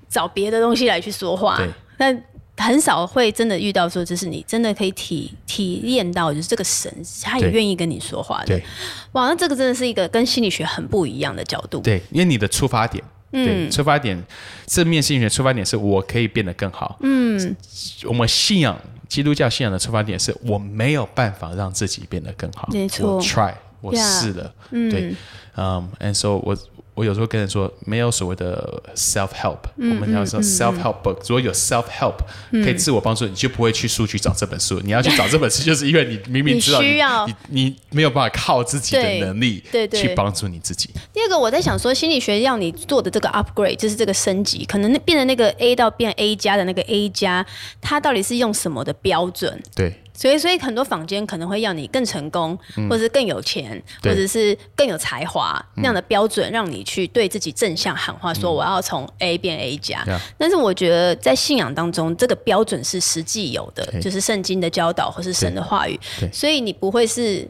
[0.08, 2.24] 找别的东西来去说话对，但
[2.58, 6.90] 很少会真的遇到说，就是你真的可以体体验到，就是这个神
[7.22, 8.62] 他也愿意跟你说话的对。
[9.12, 11.80] 哇，那这个真的是一个跟心理学很不一样的角度。
[11.80, 13.04] 对，因为你的出发点
[13.44, 14.22] 对，出发点
[14.66, 16.98] 正面心理学出发点是我可以变得更好。
[17.02, 17.56] 嗯，
[18.04, 22.68] 我们信仰基督教信仰的出发点是我没有办法让自己变得更好。
[22.72, 24.54] 没错我 try，我试了。
[24.70, 25.14] 对，
[25.56, 26.56] 嗯，and so 我。
[26.96, 31.18] 我有时候跟人说，没有所谓的 self help，、我们要说 self help book。
[31.28, 32.14] 如果有 self help
[32.50, 34.80] 可以自我帮助，你就不会去书局找这本书。
[34.82, 40.88] 你要去找这本书，就是因为你明明知道你需要你你没有办法靠自己的能力去帮助你自己。
[41.12, 47.44] 第二个，我在想说，心理学要你做的这个 upgrade，就是这个升级，可能那变成那个 A 到变 A 加的那个 A 加，
[47.82, 49.62] 它到底是用什么的标准？
[49.74, 60.04] 对所以，所以很多坊间可能会要你更成功，或者是更有钱，或者是更有才华那样的标准，让你去对自己正向喊话，说我要从 A 变 A 加。
[60.38, 65.98] 但是我觉得在信仰当中，这个标准是实际有的，就是圣经的教导或是神的话语。
[66.32, 67.46] 所以你不会是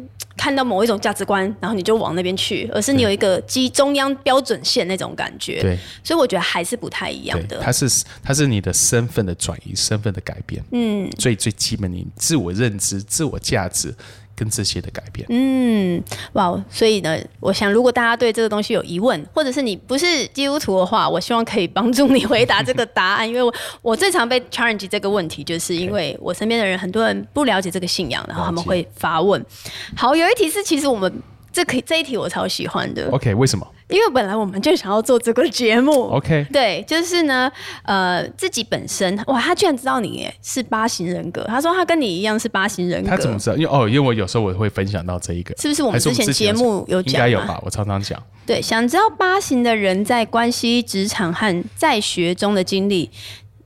[0.47, 5.61] 看到某一种价值观，然后你就往那边去，而是你有一个基中央标准线那种感觉。
[5.61, 7.59] 对所以我觉得还是不太一样，的。
[7.59, 10.63] 它是它是你的身份的转移，身份的改变。
[10.71, 13.93] 嗯，最最基本你自我认知、自我价值
[14.37, 15.27] 跟这些的改变。
[15.31, 16.01] 嗯，
[16.35, 29.45] 哇，所以呢，我想如果大家对这个东西有疑问，或者是你不是基督徒的话，我希望可以帮助你回答这个答案， 因为我我最常被 challenge 这个问题，就是因为我身边的人很多人不了解这个信仰，然后他们会发问。
[29.97, 31.13] 好，有一题是其实我们。
[31.53, 36.09] 这可以这一题我超喜欢的，OK，为什么因为本来我们就想要做这个节目。
[36.09, 37.51] ？OK，对，就是呢，
[37.85, 43.57] 呃，自己本身哇，他居然知道你耶是八型人格，他说他跟你一样是八型人格，他怎么知道？
[43.57, 47.61] 因为哦，因为我有时候我会分享到这一个，是不是我们之前节目有应讲应该有吧？
[47.65, 48.21] 我常常讲。
[48.45, 53.11] 对，想知道八型的人在关系、职场和在学中的经历，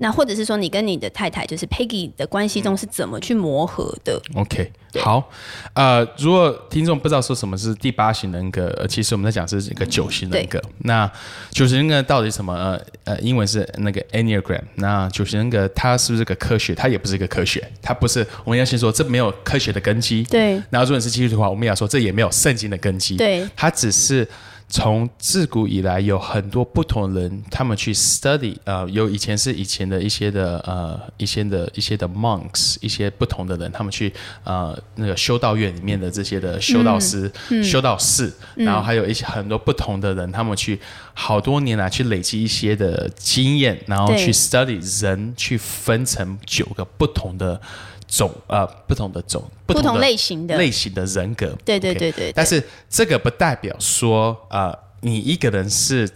[0.03, 5.31] 那或者是说你跟你的太太就是 Peggy 的关系中是怎么去磨合的？OK，好，
[5.75, 10.61] 呃，如果听众不知道说什么是第八型人格，呃，其实我们在讲是一个九型人格。
[10.79, 11.11] 那
[11.51, 12.55] 九型人格到底什么？
[12.55, 14.63] 呃呃，英文是那个 Enneagram。
[14.77, 16.75] 那九型人格它是不是个科学？
[16.75, 18.27] 它也不是一个科学，它不是。
[18.45, 20.23] 我们要先说这没有科学的根基。
[20.25, 23.17] 对然后如果你是基督徒的话，我们也要说这也没有圣经的根基。
[23.17, 24.27] 对它只是
[24.71, 34.13] 从自古以来有很多不同人，他们去 study，呃，有以前是以前的一些的呃一些的一些的 monks，一些不同的人，他们去
[34.45, 37.31] 呃那个修道院里面的这些的修道师、
[37.65, 40.79] 修道士，然后还有一些很多不同的人，他们去
[41.15, 47.61] 好多年来去累积一些的经验，然后去 study 人去分成九个不同的。
[48.11, 56.11] 种呃不同的种不不同的类型的类型的人格，对对对对对但是这个不代表说，呃，你一个人是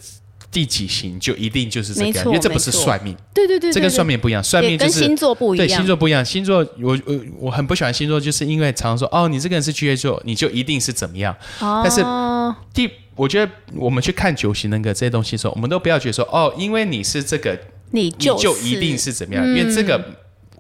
[0.50, 4.42] 第几型就一定就是这个样，因为这不是算命，对对对，这跟算命不一样。
[4.42, 6.24] 算命就是跟星座不一对样，星座不一样。
[6.24, 11.34] 星座我我我很不喜欢星座，就是因为常常说哦，你这个人是巨蟹座，你就一定是怎么样。
[11.60, 17.56] 但是哦第，我觉得我们去看九型人格这些东西的时候，我们都不要觉得说哦，因为你是这个，
[17.92, 20.02] 你你就就一定是怎么样，因为这个。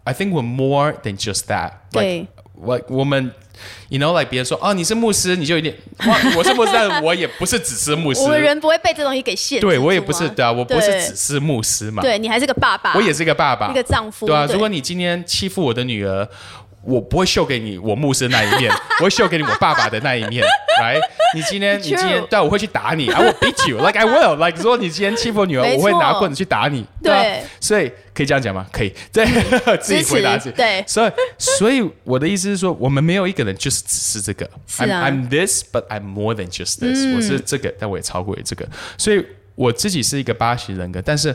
[0.04, 1.72] I think we're more than just that.
[1.90, 3.32] 对 Like, 我我们
[3.88, 5.74] ，you know, like 别人说哦，你是牧师，你就有点，
[6.36, 9.68] 我是牧师，但我也不是只是牧师 我，们人不会被这东西给限制啊。
[9.68, 14.46] 对我也不是对啊，我不是只是牧师嘛，对你还是个爸爸，我也是一个爸爸，一个丈夫，对啊。
[14.52, 16.26] 如果你今天欺负我的女儿，
[16.86, 20.44] 我不会秀给你我牧师那一面， 我会秀给你我爸爸的那一面。
[20.80, 20.98] 来，
[21.34, 28.66] 你今天你今天啊，我会去打你，I will beat you，like I will，like 如果你今天欺负我女儿，我会拿棍子去打你，啊对所以可以这样讲吗？
[28.72, 29.24] 可以， 对，
[29.78, 30.56] 自己回答自己。
[30.56, 34.48] 对所以所以我的意思是说，我们没有一个人就是只是这个。
[34.66, 35.08] 是啊。
[35.08, 38.66] I'm, I'm this, but I'm more than just this、我嗯是这个，但我也超过于这个。
[38.98, 41.34] 所以我自己是一个八型人格，但是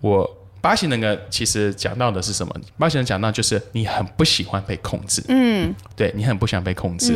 [0.00, 2.54] 我八型人格其实讲到的是什么？
[2.78, 7.14] 八型人讲到就是你很不喜欢被控制，嗯，对你很不想被控制。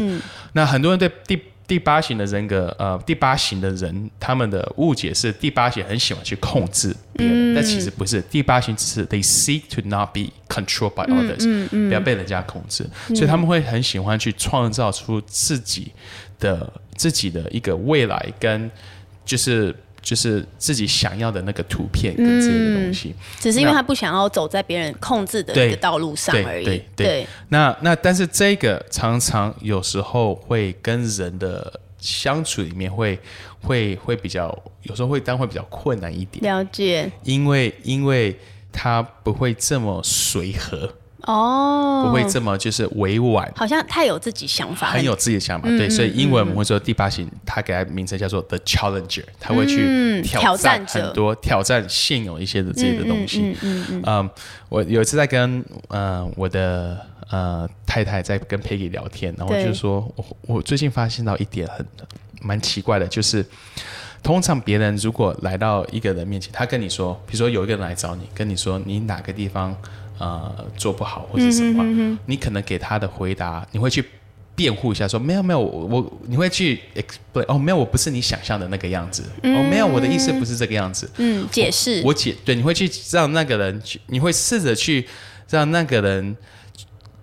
[0.53, 8.21] 那很多人对第第八型的人格，呃，第八型的人，他们的误解是第八型很喜欢去控制别人，但其实不是。
[8.23, 15.91] 第八型只是 they seek to not be controlled by others，、不要被人家控制，所以他们会很喜欢去创造出自己
[16.39, 18.71] 的自己的一个未来，跟
[19.25, 23.13] 就是就是自己想要的那个图片跟这些的东西。
[23.41, 26.65] 只是因为他不想要走在别人控制的一个道路上对而已。
[26.65, 27.27] 对对。
[27.49, 33.19] 那那但是这个常常有时候会跟人的相处里面会
[33.61, 37.11] 会会比较，有时候会当会比较困难一点，了解。
[37.23, 38.39] 因为因为
[38.71, 40.93] 他不会这么随和，
[41.27, 43.51] 哦，不会这么就是委婉。
[43.57, 53.41] 好像太有自己想法，很有自己的想嗯法，对，所以英文我们会说第八型，他给他名称叫做 the challenger，他会去嗯挑挑战很多挑战现有一些的这些的东西。
[53.41, 54.03] 嗯嗯嗯。
[54.07, 54.31] 嗯，
[54.69, 56.99] 我有一次在跟呃我的
[57.31, 61.87] 呃太太在跟 Peggy 聊天，然后就说，我我最近发现到一点很
[62.43, 63.45] 蛮奇怪的，就是
[64.23, 69.75] 通常别人如果来到一个人面前，他跟你说，比如说有一个人来找你，跟你说你哪个地方
[70.19, 74.05] 呃做不好或者什么，你可能给他的回答，你会去
[74.55, 85.07] 辩护一下，说没有没有，我我你会去 explain 哦，没有，我不是你想象的那个样子，哦，没有，我的意思不是这个样子，嗯，解释，我解对，你会去让那个人去，你会试着去
[85.51, 86.37] 让那个人。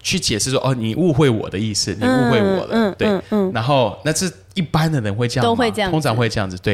[0.01, 3.07] 去解释说哦，你误会我的意思，你误会我了，对，
[3.53, 6.73] 然后那是一般的人会这样，都会这样，通常会这样子，对。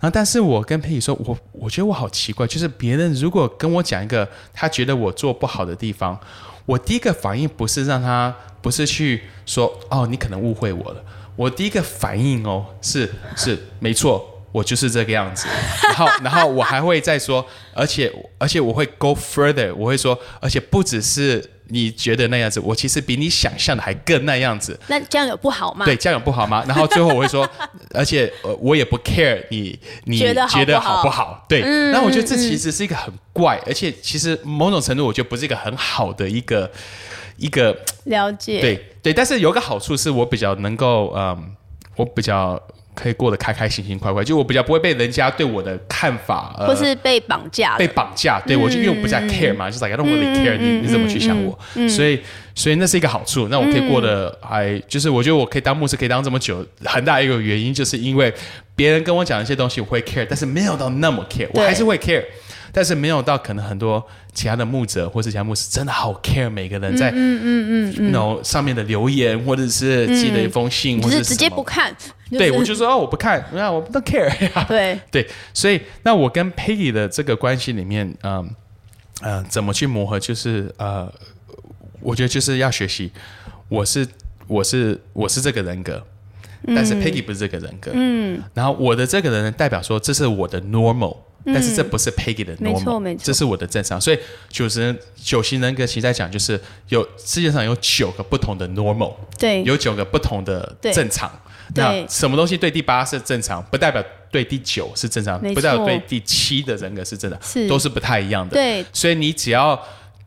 [0.00, 6.18] 然后，但是我跟佩仪说，我我觉得我好奇怪，就是别人如果跟我讲一个他觉得我做不好的地方，
[6.66, 11.04] 我第一个反应不是让他，不是去说哦，你可能误会我了，
[11.36, 14.28] 我第一个反应哦，是是没错。
[14.52, 15.48] 我就是这个样子，
[15.82, 24.78] 然后， 然后我还会再说，而且，而且我会 go further，我会说，而且不只是你觉得那样子，我其实比你想象的还更那样子。
[24.88, 25.86] 那这样有不好吗？
[25.86, 26.62] 对，这样有不好吗？
[26.68, 27.48] 然后最后我会说，
[27.94, 28.30] 而且
[28.60, 31.42] 我也不 care 你你觉得好不好？
[31.48, 36.70] 对，那我觉得这其实是一个很怪，而且其实某种程度我觉得不是一个很好的一个
[37.38, 38.60] 一个了解。
[38.60, 41.54] 对对，但是有个好处是我比较能够，嗯，
[41.96, 42.60] 我比较。
[42.94, 47.76] 可以过得开开心心、快快，就我比较不会被人家对我的看法，或是被绑架。
[47.78, 52.20] 被绑架，对我就因为我不再 care 嘛，就是 like I don't really care 你你怎么去想我，所以
[52.54, 53.48] 所以那是一个好处。
[53.48, 58.32] 那我可以过得还就是我觉得我可以当牧师可以当这么久，很大一个原因就是因为
[58.76, 62.22] 别人跟我讲一些东西我会 care，但是没有到那么 care，我还是会 care。
[62.74, 64.02] 但是没有到可能很多
[64.32, 71.94] 其他的牧者或是其他牧师真的好 care 每个人在嗯嗯嗯嗯上面的留言或者是寄了一封信，或是直接不看。
[72.38, 74.64] 对，我就说哦，我不看，那我不 care 呀。
[74.68, 78.48] 对对，所以那我跟 Peggy 的这个关系里面，嗯
[79.22, 80.18] 嗯，怎么去磨合？
[80.18, 81.12] 就是呃，
[82.00, 83.12] 我觉得就是要学习，
[83.68, 84.06] 我是
[84.46, 86.04] 我是我是这个人格，
[86.68, 87.90] 但是 Peggy 不是这个人格。
[87.94, 91.16] 嗯，然后我的这个人代表说，这是我的 normal。
[91.44, 94.00] 但是这不是 Peggy 的 normal，这是我的正常。
[94.00, 94.18] 所以
[94.48, 101.28] 九型九型人格其实在讲，就是有世界上有九个不同的 normal，对，有九个不同的正常。
[101.74, 107.68] 那什么东西对第八是正常，不代表对第九是正常，不代表对第七的人格是正常，是。
[107.68, 108.54] 都是不太一样的。
[108.54, 109.80] 对，所以你只要。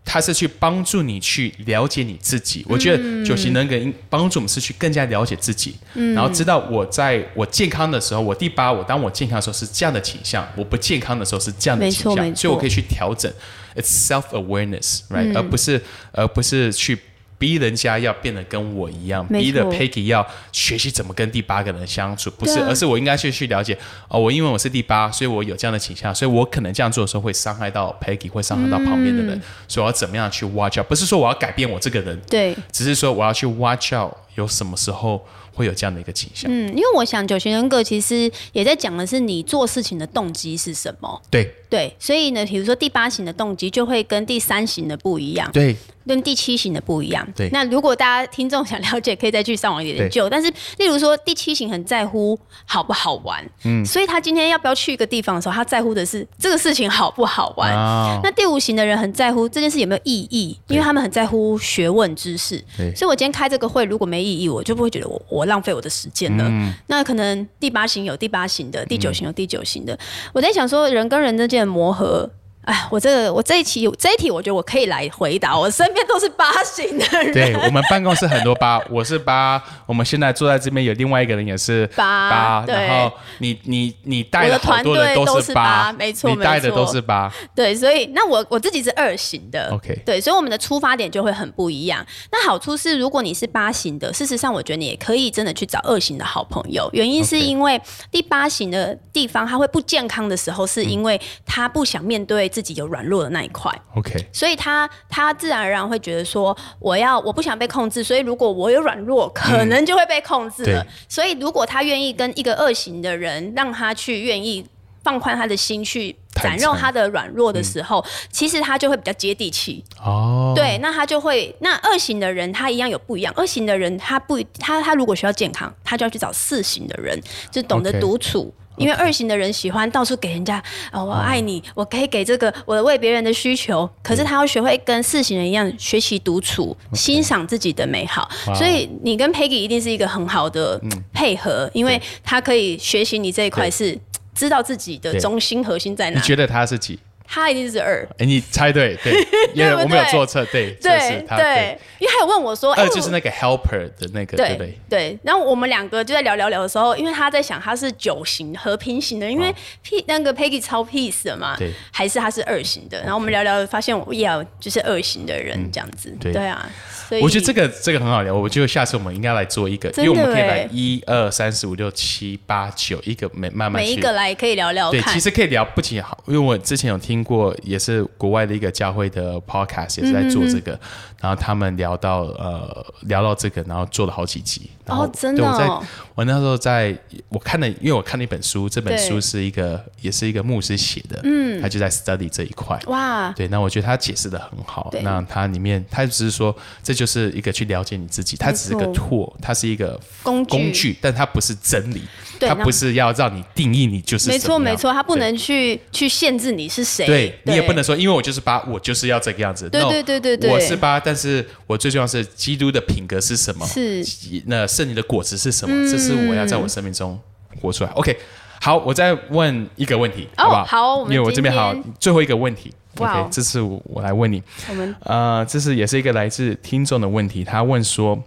[0.08, 3.75] 他是去帮助你去了解你自己，我觉得九型人格
[4.08, 5.75] 帮助我们是去更加了解自己，
[6.13, 13.34] 然后知道我在我健康的时候，我第八，我当我健康的时候是这样的倾向，我不健康的时候是这样的倾向，所以我可以去调整
[13.75, 15.81] ，it's self awareness，right，而不是
[16.12, 16.95] 而不是去。
[17.37, 30.87] 逼人家要变得跟我一样，逼的 Peggy 要学习怎么跟第八个人相处，不是，而是我应该去去了解哦，我因为我是第八，所以我有这样的倾向，所以我可能这样做的时候会伤害到 Peggy，会伤害到旁边的人，所以我要怎么样去 watch out？
[30.87, 36.51] 不是说我要改变我这个人，对，只是说我要去 watch out，有什么时候会有这样的一个倾向？
[36.51, 45.75] 嗯，因为我想九型人格其实也在讲的是你做事情的动机是什么，对对，所以呢，比如说第八型的动机就会跟第三型的不一样，对。
[46.07, 47.27] 跟第七型的不一样。
[47.35, 47.49] 对。
[47.51, 50.29] 那如果大家听众想了解，可以再去上网研究。
[50.29, 57.73] 但是，例如说第七型很在乎好不好玩，嗯，所以他今天要不要去一个地方的时候，他在乎的是这个事情好不好玩。
[58.21, 62.63] 那第五型的人很在乎这件事有没有意义，因为他们很在乎学问知识。
[62.95, 66.49] 所以我今天开这个会，如果没意义，我就不会觉得我我浪费我的时间了。
[66.88, 69.97] 那可能第八型有第八型的，第九型有第九型的。
[70.34, 72.29] 我在想说，人跟人之间的磨合。
[72.65, 75.58] 哎，我这个我这一期这一题，我觉得我可以来回答。
[75.58, 79.62] 我身边都是八型的人，对我们办公室很多八， 我是八。
[79.86, 87.32] 我们现在坐在这边有另外一个人也是八，八然后你你你带的好多人都是八，没错，你带的都是八。
[87.54, 92.04] 对，所以那我我自己是二型的，OK，对，所以我们的出发点就会很不一样。
[92.32, 96.89] 那好处是，如果你是八型的，事实上我觉得你也可以真的去找二型的好朋友。
[96.93, 102.49] 原因是因为第八型的地方，他会不健康的时候，是因为他不想面对。
[102.55, 110.87] 自己有软弱的那一块，OK，所以他他自然而然会觉得说，我要我不想被控制，所以如果我有软弱，可能就会被控制了。
[111.09, 114.65] 所以如果他愿意跟一个恶行的人，让他去愿意
[115.05, 120.51] 放宽他的心去展露他的软弱的时候，其实他就会比较接地气哦。
[120.55, 123.31] 对，那他就会那二型的人，他一样有不一样。
[123.37, 128.51] 二型的人他不他他如果需要健康，他就要去找四型的人，就懂得独处。
[128.77, 130.61] 因为二型的人喜欢到处给人家，
[130.91, 133.89] 哦，我爱你，我可以给这个，我为别人的需求。
[134.03, 138.30] 可是他要学会跟四型人一样，学习独处，欣赏自己的美好。
[138.53, 140.77] 所以你跟 Peggy 一定是一个很好的
[141.13, 143.97] 配合，因为他可以学习你这一块，是
[144.36, 146.19] 知道自己的中心核心在哪。
[146.19, 146.99] 你觉得他是几？
[147.28, 148.07] 他一定是二。
[148.17, 149.13] 哎，你猜对，对，
[149.53, 154.80] 因为我们有做测，对，对对，因为他有问我说，二就是那个 helper 的那个，对不对？
[154.89, 155.19] 对。
[155.23, 162.99] 然后我们两个就在聊聊聊的时候，因为他在想他是九型和平型的，因为 P 那个 Peggy 超 peace 的嘛，对，还是他是二型的。
[163.01, 166.69] 然后我们聊聊发现，我也就是二型的人这样子，对啊。
[167.07, 174.89] 所以我觉得这个这个很好聊，我觉得下次我们应该来做一个，因为我们可以来一二三四五六七八九一个每慢慢每一个来可以聊聊。
[174.89, 180.80] 对，其实可以聊不仅好，因为我之前有听过，也是国外的一个教会的 podcast 也是在做这个，
[181.22, 184.72] 然后他们聊到呃聊到这个，然后做了好几集。
[184.88, 185.43] 哦，真的。
[185.43, 185.68] 我在
[186.16, 186.97] 我那时候在
[187.30, 192.80] 我看了，因为我看了一本书，这本书是一个也是一个牧师写的，嗯，他就在 study 这一块。
[192.88, 194.91] 哇，对，那我觉得他解释的很好。
[195.03, 196.95] 那他里面他只是说这。
[196.95, 202.03] 就是一个去了解你自己，它只是个 tool，它是一个工工具，但它不是真理，
[202.39, 213.66] 它不是要让你定义你就是没错没错，它不能去去限制你是谁，对你也不能说，因为我就是八，我就是要这个样子，对对对对对，我是八，但是我最重要是基督的品格是什么？
[213.68, 214.03] 是
[214.45, 215.89] 那圣灵的果子是什么？
[215.89, 217.20] 这是我要在我生命中
[217.62, 217.89] 活出来。
[217.91, 218.18] OK，
[218.60, 220.66] 好，我再问一个问题，好不好？
[220.66, 222.74] 好，因为我这边好最后一个问题。
[222.97, 227.43] OK，这次我来问你，我们呃，这是也是一个来自听众的问题。
[227.43, 228.18] 他问说，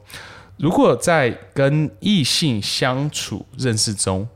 [0.58, 4.28] 如果在跟异性相处认识中，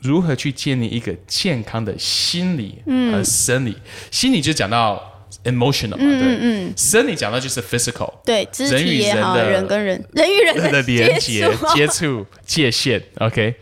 [0.00, 2.82] 如何去建立一个健康的心理
[3.12, 3.76] 和生理？
[4.10, 13.02] 心理就讲到 emotional 嘛，对，嗯，生理讲到就是 physical，对，人与人的人跟人 人与人的连接、接触、界限。
[13.18, 13.54] OK，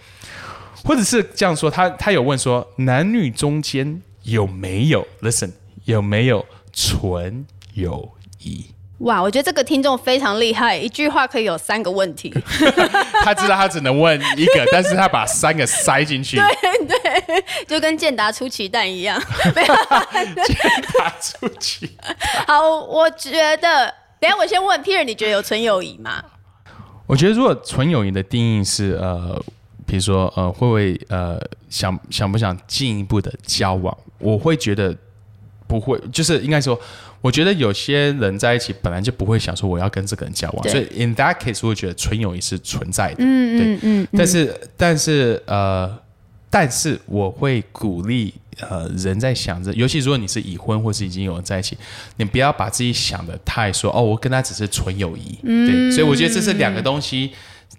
[0.85, 5.53] 或者是这样说，他他有问说，男女中间有没有 listen？
[5.85, 8.67] 有没有纯友谊？
[9.01, 12.33] 哇，我觉得这个听众非常厉害，一句话可以有三个问题。
[13.23, 16.39] 他知道他只能问一个，但是他把三个塞进去。
[16.39, 19.21] 对对，就跟健达出奇蛋一样。
[19.53, 20.57] 健
[20.99, 21.91] 达出奇。
[22.47, 26.25] 好，我觉得，等下我先问 Peter，你觉得有纯友谊吗？
[27.07, 29.39] 我觉得，如果纯友谊的定义是呃，
[29.87, 31.39] 比如说呃，会不会呃，
[31.69, 33.95] 想想不想进一步的交往？
[34.19, 34.97] 我会觉得。
[35.69, 36.81] 不会，就是应该说，
[37.27, 44.09] 我觉得有些人在一起本来就不会想说我要跟这个人交往，所以 in that case 我会觉得纯友谊是存在的，嗯嗯嗯。
[44.13, 45.99] 但是但是呃，
[46.49, 51.77] 但是我会鼓励呃人在想着，尤其如果你是已婚或是已经有人在一起，
[52.17, 55.91] 你不要把自己想的太说哦，我跟他只是纯友谊，对。
[55.91, 57.33] 所以我觉得这是两个东西，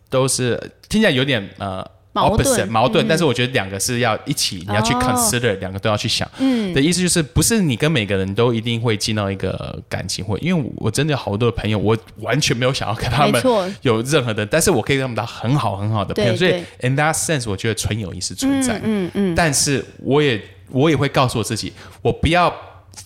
[0.09, 1.89] 都是听起来有点呃。
[2.13, 6.27] 矛盾，矛盾，但是我觉得两个是要一起，你要去 consider，两个都要去想。
[6.39, 13.39] 嗯，的意思就是不是你跟每个人都一定会进到一个感情会，因为我真的有好多的朋友，我完全没有想要跟他们
[13.81, 16.35] 有任何的，但是我可以跟他们当很好很好的朋友。
[16.35, 18.81] 所以 in that sense，我觉得纯友谊是存在。
[18.83, 19.35] 嗯嗯。
[19.35, 20.41] 但是我也
[20.71, 22.51] 我也会告诉我自己，我不要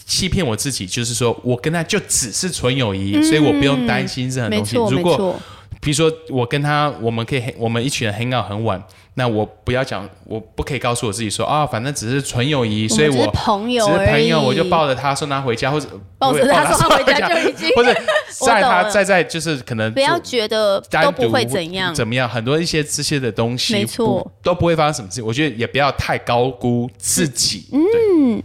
[0.06, 4.78] 欺骗我自己，就是说我跟他就只是纯友谊，所以我不用担心任何东西。
[4.78, 5.38] 如果
[5.82, 8.82] 比如说我跟他，我们可以我们一群人 hang out 很晚。
[9.16, 17.94] 那我不要讲，我不可以告诉我自己说啊，反正只是纯友谊，所以我朋友只是朋友，我就抱着他送他回家，或者抱着他送他回家就已经， 或者
[18.46, 25.26] 在他在在就是可能不要觉得都不会怎样怎么样，很多一些这些的东西，没错，都不会发生什么事情。
[25.26, 27.68] 我觉得也不要太高估自己。
[27.74, 28.42] 嗯，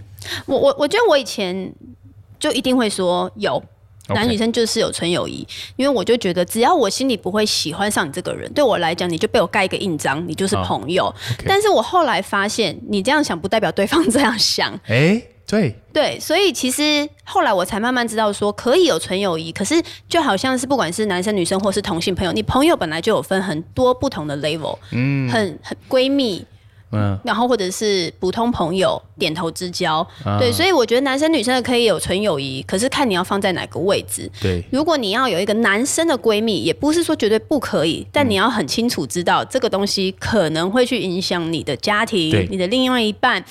[0.46, 1.72] 我我我觉得我以前
[2.40, 3.62] 就一定会说有。
[4.08, 5.46] 男女生就是有纯友谊，
[5.76, 11.12] 因为我就觉得只要我心里不会喜欢上你这个人，对我来讲你就被我盖一个印章，你就是朋友。
[11.46, 14.72] 但是我后来发现，你这样想不代表对方这样想。
[14.86, 26.44] 哎，对对，所以其实后来我才慢慢知道说，可以有纯友谊，可是就好像是不管是男生女生或是同性朋友，你朋友本来就有分很多不同的 level，嗯，很很闺蜜。
[26.92, 30.06] 嗯，然后或者是普通朋友点头之交，
[30.38, 34.30] 对，所以我觉得男生女生的可以有纯友谊，可是看你要放在哪个位置。
[34.40, 43.44] 对，如果你要有一个男生的闺蜜，也不是说绝对不可以，但你要很清楚知道这个东西可能会去影响你的家庭，你的另外一半。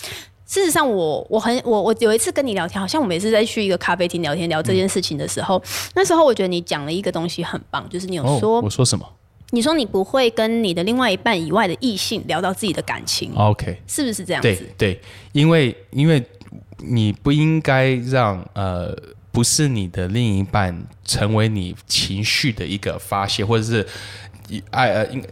[0.48, 5.62] 事实上，我我很我我有一次跟你聊天，好像我们也是在去一个咖啡厅聊天聊这件事情的时候，
[5.96, 9.04] 那时候我觉得你讲了一个东西很棒，就是你有说我说什么。
[9.52, 14.48] 你说你不会跟你的另外一半以外的异性聊到自己的感情，OK，是不是这样子？
[14.78, 15.02] 对对，
[15.34, 16.24] 因为因为
[16.80, 18.98] 你不应该让呃
[19.32, 23.86] 不是你的另一半成为你情绪的一个发泄，或者是
[24.72, 25.24] 爱呃应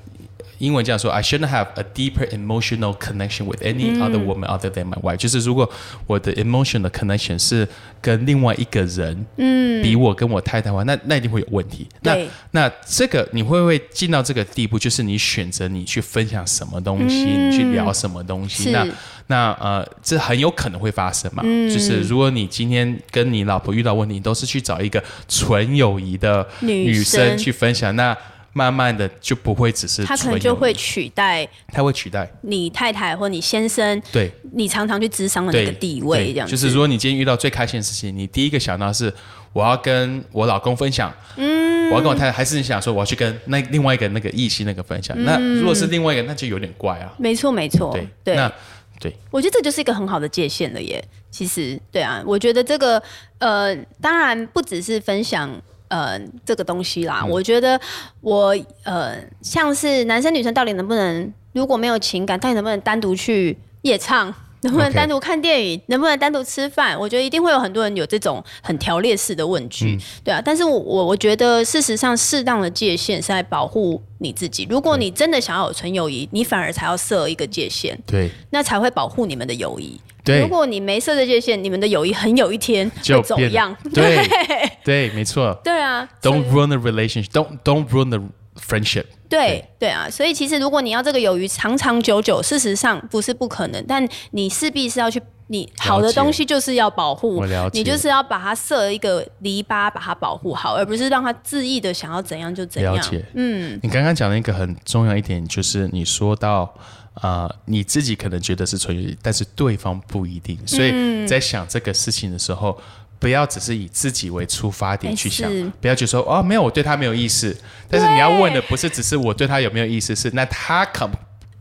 [0.64, 5.18] 英文这样说，I shouldn't have a deeper emotional connection with any other woman other than my wife。
[5.18, 5.70] 就是如果
[6.07, 7.68] 我的 emotional connection 是
[8.01, 11.88] 跟另外一个人，嗯，比我跟我太太的话，那那一定会有问题。
[12.01, 12.18] 那
[12.51, 14.80] 那这个你会不会进到这个地步？
[14.80, 18.88] 就是你选择你去分享什么东西，你去聊什么东西，那
[19.28, 21.43] 那呃，这很有可能会发生嘛。
[21.43, 28.16] 就是如果你今天跟你老婆遇到问题，你都是去找一个纯友谊的女生去分享，那
[28.54, 36.47] 慢慢的就不会只是他可能就会取代他会取代你太太或你先生，对你常常去咨商的那个地位，这样。
[36.47, 39.12] 就是如果你今天遇到最开心的事情，你第一个想到是
[39.51, 45.16] 我要跟我老公分享，嗯，我要跟我太太，还是你想说我要去跟那另外一个那个异性那个分享？
[45.24, 47.12] 那如果是另外一个，那就有点怪啊。
[47.18, 48.36] 没错，没错，对，对。
[48.36, 48.51] 那
[48.99, 51.04] 对我觉得这就是一个很好的界限了耶。
[51.30, 53.01] 其实，对啊，我觉得这个
[53.39, 55.49] 呃，当然不只是分享
[55.94, 57.26] 呃这个东西嗯啦。
[57.26, 57.80] 我觉得
[58.22, 64.34] 我呃，像是男生女生到底能不能，如果没有情感，到底能不能单独去夜唱？
[64.64, 66.98] 能不能单独看电影能不能单独吃饭？
[66.98, 70.41] 我觉得一定会有很多人有这种很条列式的问嗯句，对啊。
[70.41, 74.66] 但是我我我觉得，事实上，适当的界限是在保护你自己。
[74.70, 78.00] 如果你真的想要有纯友谊，你反而才要设一个界限。
[78.08, 80.00] 对那才会保护你们的友谊。
[80.24, 83.76] 对如果你没设这界限，你们的友谊很有一天就会走样。
[83.94, 84.26] 对
[84.84, 85.54] 对，没错。
[85.64, 87.30] 对啊 Don't ruin the relationship.
[87.32, 88.22] Don't don't ruin the
[88.56, 89.06] friendship.
[89.30, 95.22] 对对啊，所以其实如果你要这个友谊长长久久，事实上不是不可能，但你势必是要去。
[95.48, 102.96] 你好的东西就是要保护你就是要把它设一个篱笆，把它保护好，而不是让它恣意的想要怎样就怎样。
[102.96, 106.74] 了解，嗯，你刚刚讲了一个很重要一点，就是你说到，
[107.22, 112.80] 呃，你自己可能觉得是纯友谊，但是对方不一定，所嗯以在想这个事情的时候。
[113.20, 115.49] 不要只是以自己为出发点哎去想，
[115.80, 117.55] 不要就说哦，没有，我对他没有意思。
[117.89, 121.09] 但是你要问的不是只是我对他有没有意思，是那他可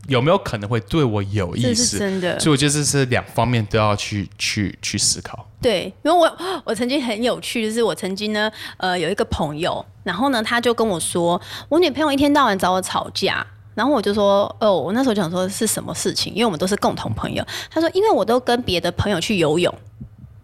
[0.09, 1.97] 有没有可能会对我有意思？
[1.97, 5.49] 真的所以我觉得这是两方面都要去去去思考。
[5.61, 13.47] 对，因为我我曾经很有趣，就是我曾经呢，呃，有一个朋友，然后呢，他就跟我说，我女朋友一天到晚找我吵架。
[13.75, 17.45] 然后我就说，哦，我那时候就想说是什么事情，因为我们都是共同朋友。
[17.69, 19.73] 他说，因为我都跟别的朋友去游泳，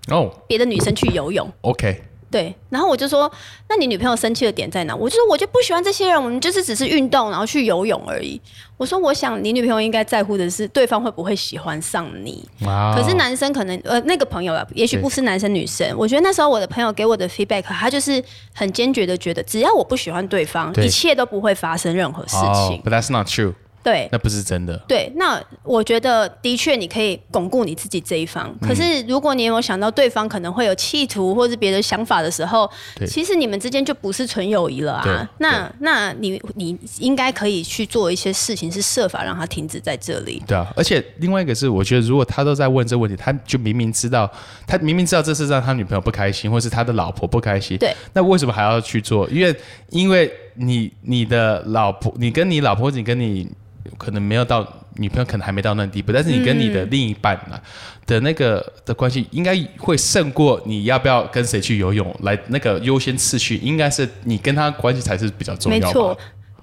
[0.10, 2.54] 哦别的女生去游泳，，OK，对。
[2.70, 3.32] 然后我就说，
[3.68, 4.96] 那你女朋友生气的点在哪？
[4.96, 8.40] 我就说，我就不喜欢这些人，我们就是只是运动，然后去游泳而已。
[8.78, 12.48] 我说，我想你女朋友应该在乎的是对方会不会喜欢上你。
[12.96, 15.94] 可是男生可能呃那个朋友啊，也许不是男生女生。
[15.98, 18.24] 我觉得那时候我的朋友给我的 feedback，他就是
[18.54, 22.82] 很坚决的觉得，只要我不喜欢对方，对一切都不会发生任何事哦情。
[22.84, 23.54] ，But that's not true，
[23.84, 24.78] 对那不是真的。
[24.88, 28.48] 对，那我觉得的确你可以巩固你自己这一方。
[28.62, 32.70] 嗯可是如果你有有想到对方可能会有企图或是别的想法的时候，
[33.08, 35.30] 其实你们之间就不是纯友谊了啊。
[35.40, 40.42] 那那你你应该可以去做一些事情，是设法让他停止在这里。
[40.48, 44.32] 对啊，而且另外一个是，我觉得如果他都在问这问题，他就明明知道，
[44.68, 49.28] 他明明知道这是让他女朋友不开心，或是他的老婆不开心，对，那为什么还要去做？
[49.30, 49.56] 因为
[49.90, 53.49] 因为你你的老婆，你跟你老婆，你跟你
[53.97, 57.62] 可能没有到女朋友，可能还没到那地步，但是你跟你的另一半啊、
[58.05, 65.88] 的那个的关系，应该会胜过你要不要跟谁去游泳来那个优先次序，应该是你跟他关系才是比较重要吧？
[65.88, 66.20] 没错。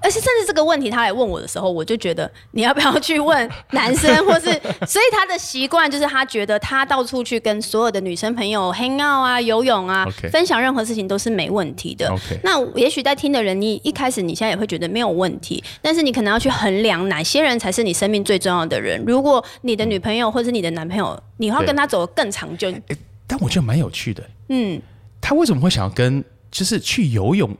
[0.07, 4.45] 而且甚至这个问题他来问我的时候，我就觉得你要不要去问男生，或是
[4.87, 12.09] 所以他的习惯就是他觉得他到处去跟所有的女生朋友 hang out 啊、游泳啊分享任何事情都是没问题的。
[12.45, 19.03] 那也许在听的人，你一开始你现在也会觉得没有问题，但是你可能要去衡量哪些人才是你生命最重要的人。
[19.05, 22.97] 如果你的女朋友或是你的男朋友，你要跟他走得更长久，诶
[23.27, 24.23] 但我觉得蛮有趣的。
[24.51, 24.81] 嗯，
[25.21, 27.51] 他为什么会想要跟就是去游泳？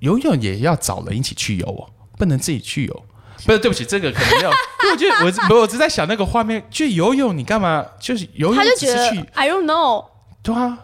[0.00, 1.88] 游泳也要找人一起去游哦，
[2.18, 3.02] 不能自己去游。
[3.46, 4.50] 不是，对不起，这个可能没有。
[4.84, 7.86] 因为我觉得我我，我只在想那个画面，去游泳你干嘛？
[7.98, 10.04] 就是游泳他就觉得，I don't know。
[10.42, 10.78] 对啊，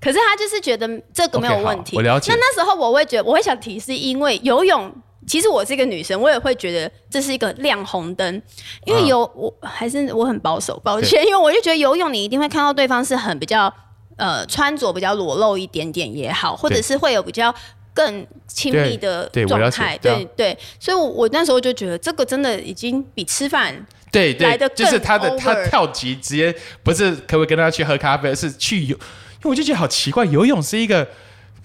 [0.00, 1.96] 可是他就是觉得这个没有问题。
[1.96, 4.92] 我了解那那时候我会觉得，我会想提，是因为游泳。
[5.24, 8.42] 其实我是一个女生，我也会觉得这是一个亮红灯，
[8.84, 13.72] 因为啊游、我还是我很保守，抱歉，因为我就觉得游泳你一定会看到对方是很比较
[14.16, 17.54] 呃穿着比较裸露一点点也好，或者是会有比较
[17.94, 20.16] 更亲密的状态，对啊。
[20.16, 23.74] 对对，所以我我那时候就觉得这个真的已经比吃饭
[24.10, 28.96] 对来得，对就是他的他跳级直接不是可不可以跟他去喝咖啡，而是去游。
[28.96, 31.06] 因为我就觉得好奇怪，游泳是一个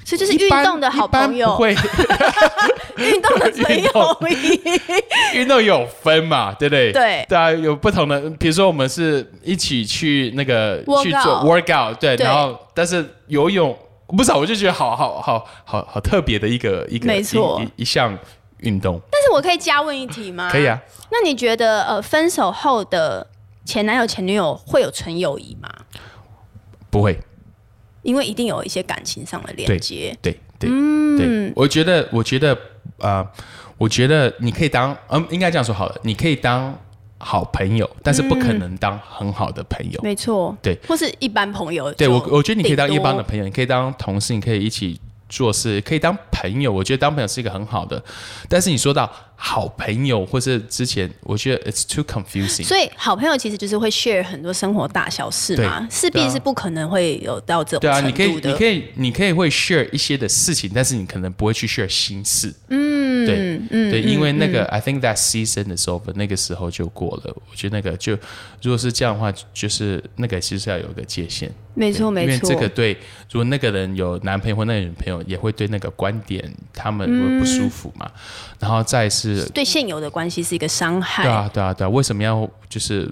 [0.03, 1.49] 所以就是运动的好朋友。
[1.49, 1.75] 不， 会。
[2.95, 4.61] 运动的纯运动友谊。
[5.37, 6.91] 运动有分嘛，对不对？
[6.91, 7.25] 对。
[7.29, 12.25] 对啊，有不同的，比如说我们是一起去那个去做 workout，对，对。
[12.25, 13.77] 然后但是游泳
[14.07, 18.17] 不知道，我就觉得好好好好好特别的一个一个没错一一一项
[18.59, 19.01] 运动。
[19.11, 20.49] 但是我可以加问一题吗？
[20.49, 20.79] 可以啊。
[21.11, 23.27] 那你觉得呃，分手后的
[23.65, 25.69] 前男友、前女友会有纯友谊吗？
[26.89, 27.19] 不会，
[28.01, 30.17] 因为一定有一些感情上的连接。
[30.21, 30.69] 对对
[31.17, 32.57] 对，我觉得，我觉得
[32.99, 33.29] 啊、
[33.77, 36.73] 我觉得你可以当，嗯，应该这样说好了，你可以当
[37.19, 39.99] 好朋友，但是不可能当很好的朋友。
[40.03, 46.71] 没错，对，或是一般朋友对我，我觉得你可以当一般的朋友，你可以当同事，你可以一起做事，可以当朋友。
[46.71, 48.03] 我觉得当朋友是一个很好的，
[48.47, 52.65] 但是你说到好朋友，或是之前，我觉得 it's too confusing。
[52.65, 62.51] 所以好朋友其实就是会 share 很多生活大小事嘛，势必是不可能会有到这种对啊，你可以，你可以，你可以会 share 一些的事情，但是你可能不会去 share 心事。
[62.69, 67.35] 嗯，对，嗯对，因为那个、I think that season is over，那个时候就过了。
[67.51, 68.13] 我觉得那个就
[68.63, 71.51] 如果是这样的话，就是那个其实要有个界限。
[71.75, 72.93] 没错对因为没错，这个对，
[73.31, 78.09] 如果那个人有男朋友或那个女朋友，也会对那个观点他们会不舒服嘛。
[78.59, 81.23] 然后再是对现有的关系是一个伤害。
[81.23, 83.09] 对啊，对啊，对啊，为什么要就是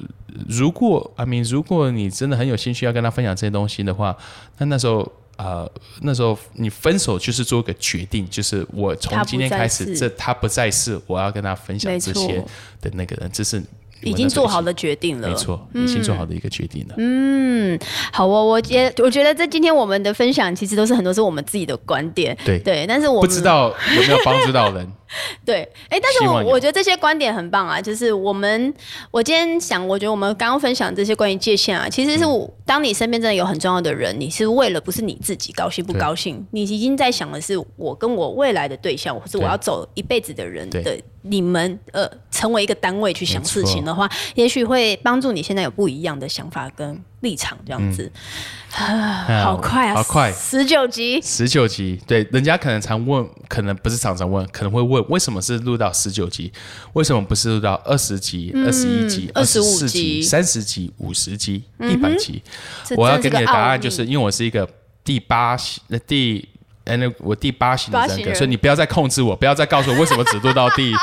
[0.47, 4.15] 如果阿明，如果你真的很有兴趣要跟他分享这些东西的话，
[4.57, 5.69] 那那时候呃，
[6.01, 12.43] 那时候你分手就是做一个决定，就是我从今天开始，这他不再是我要跟他分享这些
[12.81, 13.61] 的那个人，这是
[14.01, 15.27] 已经做好的决定了。
[15.27, 16.95] 没错，已经做好的一个决定了。
[16.97, 17.77] 嗯，
[18.13, 24.89] 好哦，我觉我觉得这今天我们的分享其实都是很多是我们自己的观点，对对，但是我不知道有没有帮助到人？
[25.45, 28.73] 对，哎，但是我我觉得这些观点很棒啊，就是我们
[29.11, 48.11] 我今天想，我觉得我们刚刚分享这些关于界限啊，其实是我、当你身边真的有很重要的人，你是为了不是你自己高兴不高兴，你已经在想的是我跟我未来的对象，或是我要走一辈子的人的你们呃成为一个单位去想事情的话，也许会帮助你现在有不一样的想法跟立场，这样子。
[48.75, 51.19] 啊，好快啊，嗯好快十九集。
[51.21, 56.51] 十九集，对，人家可能常问，可能不是常常问，可能会问，为什么是录到十九集？
[56.93, 62.41] 为什么不是录到二十集、二十一集、二十25四集集、三十集、五十集、一百集？
[62.95, 64.67] 我要给你的答案就是因为我是一个
[65.03, 66.47] 第八型，呃第。
[66.85, 70.93] 哎，那我第八型的人格，人所以你不要再控制我，不要再告诉我为什么只录到第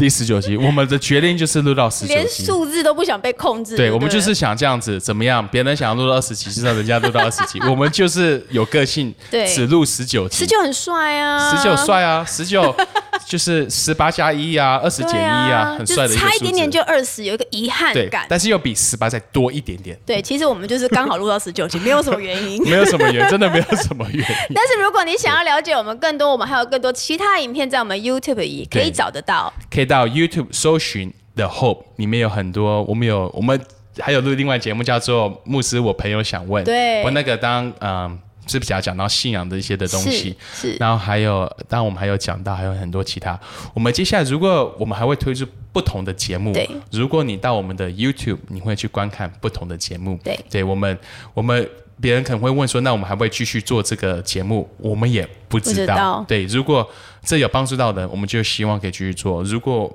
[0.00, 0.56] 第十九集。
[0.56, 2.42] 我们的决定就是录到十九连集。
[2.42, 3.76] 数字都不想被控制。
[3.76, 5.46] 对，我们就是想这样子，怎么样？
[5.48, 7.60] 别人想要录到二十集，就让人家录到二十集。
[7.68, 10.38] 我们就是有个性，对只录十九集。
[10.38, 12.74] 十九很帅啊，十九帅啊，十九
[13.28, 16.22] 就是十八加一啊，二十减一啊，很帅的一个。
[16.22, 18.24] 差一点点就二十，有一个遗憾对感，。
[18.26, 22.62] 但是又比十八再多一点点，对，其实我们就是刚好录到十九集， 没有什么原因。
[22.64, 24.54] 没有什么原因，真的没有什么原因。
[24.54, 29.52] 但是如果你想要了解我们更多，我们还有更多其他影片在我们 YouTube 也可以对找得到。
[29.70, 33.60] 可以到 YouTube 搜寻 The Hope，里面有很多，我们有我们
[33.98, 38.16] 还有录另外节目叫做《牧师我朋友想问》，对我那个当嗯。
[38.50, 43.38] 是比较讲到信仰的一些的东西，是是然后还有，当然我们还有讲到还有很多其他。
[43.72, 50.98] 我们接下来如果我们还会推出不同的节目，对如果你到我们的 YouTube，你会去观看不同的节目，对对我们
[51.32, 51.68] 我们
[52.00, 54.68] 别人可能会问说，那我们还会继续做这个节目？
[54.78, 55.94] 我们也不知道。
[55.94, 56.88] 知道对，如果
[57.22, 59.42] 这有帮助到的，我们就希望可以继续做。
[59.44, 59.90] 如果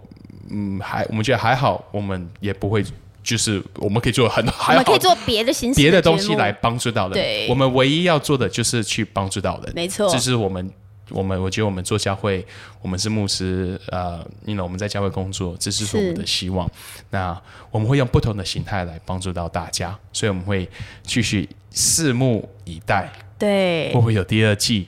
[0.50, 2.84] 嗯还我们觉得还好，我们也不会。
[3.26, 7.14] 就是我们可以做很我们可以做别的形式别的东西来帮助到人。
[7.14, 9.74] 对我们唯一要做的就是去帮助到人。
[9.74, 10.72] 没错这是我们
[11.10, 12.46] 我们我觉得我们做教会，
[12.82, 16.70] 我们是牧师，呃，你 know 我们在教会工作，这是我们的希望。
[17.10, 17.36] 那
[17.72, 20.70] 我们会用不同的形态来帮助到大家，所以我们会
[21.02, 24.88] 继续拭目以待，对会，不会有第二季？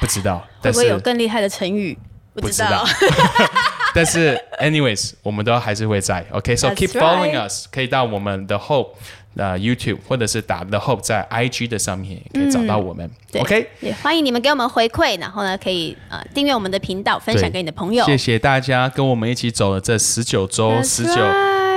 [0.00, 1.96] 不知道，会但不会有更厉害的成语？
[2.34, 2.84] 不知道。
[3.94, 6.24] 但是，anyways，我们都还是会在。
[6.32, 8.88] OK，so、keep following us，可以到我们的 Hope
[9.36, 13.06] 呃 YouTube，或者是打 The Hope 在 IG 的上面也可以找到我们。
[13.06, 18.04] 嗯 OK，也欢迎你们给我们回馈，然后呢，可以呃订阅我们的频道，分享给你的朋友。
[18.04, 21.14] 谢谢大家跟我们一起走了这十九周、十九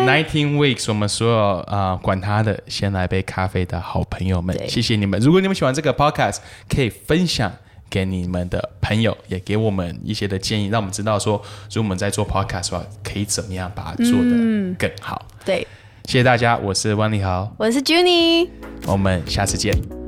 [0.05, 5.19] nineteen weeks，我们所有啊、呃管他的，先来杯咖啡的好朋友们，谢谢你们。
[5.19, 6.37] 如果你们喜欢这个 podcast，
[6.69, 7.51] 可以分享
[7.89, 15.25] 给你们的朋友，也给我们一些的建议，让我们知道说，如果我们在做 podcast 的话，可以怎么样把它做得更好。
[15.45, 15.65] 对，
[16.05, 18.49] 谢谢大家，我是万利豪，我是 Junie。
[18.85, 20.06] 我们下次见。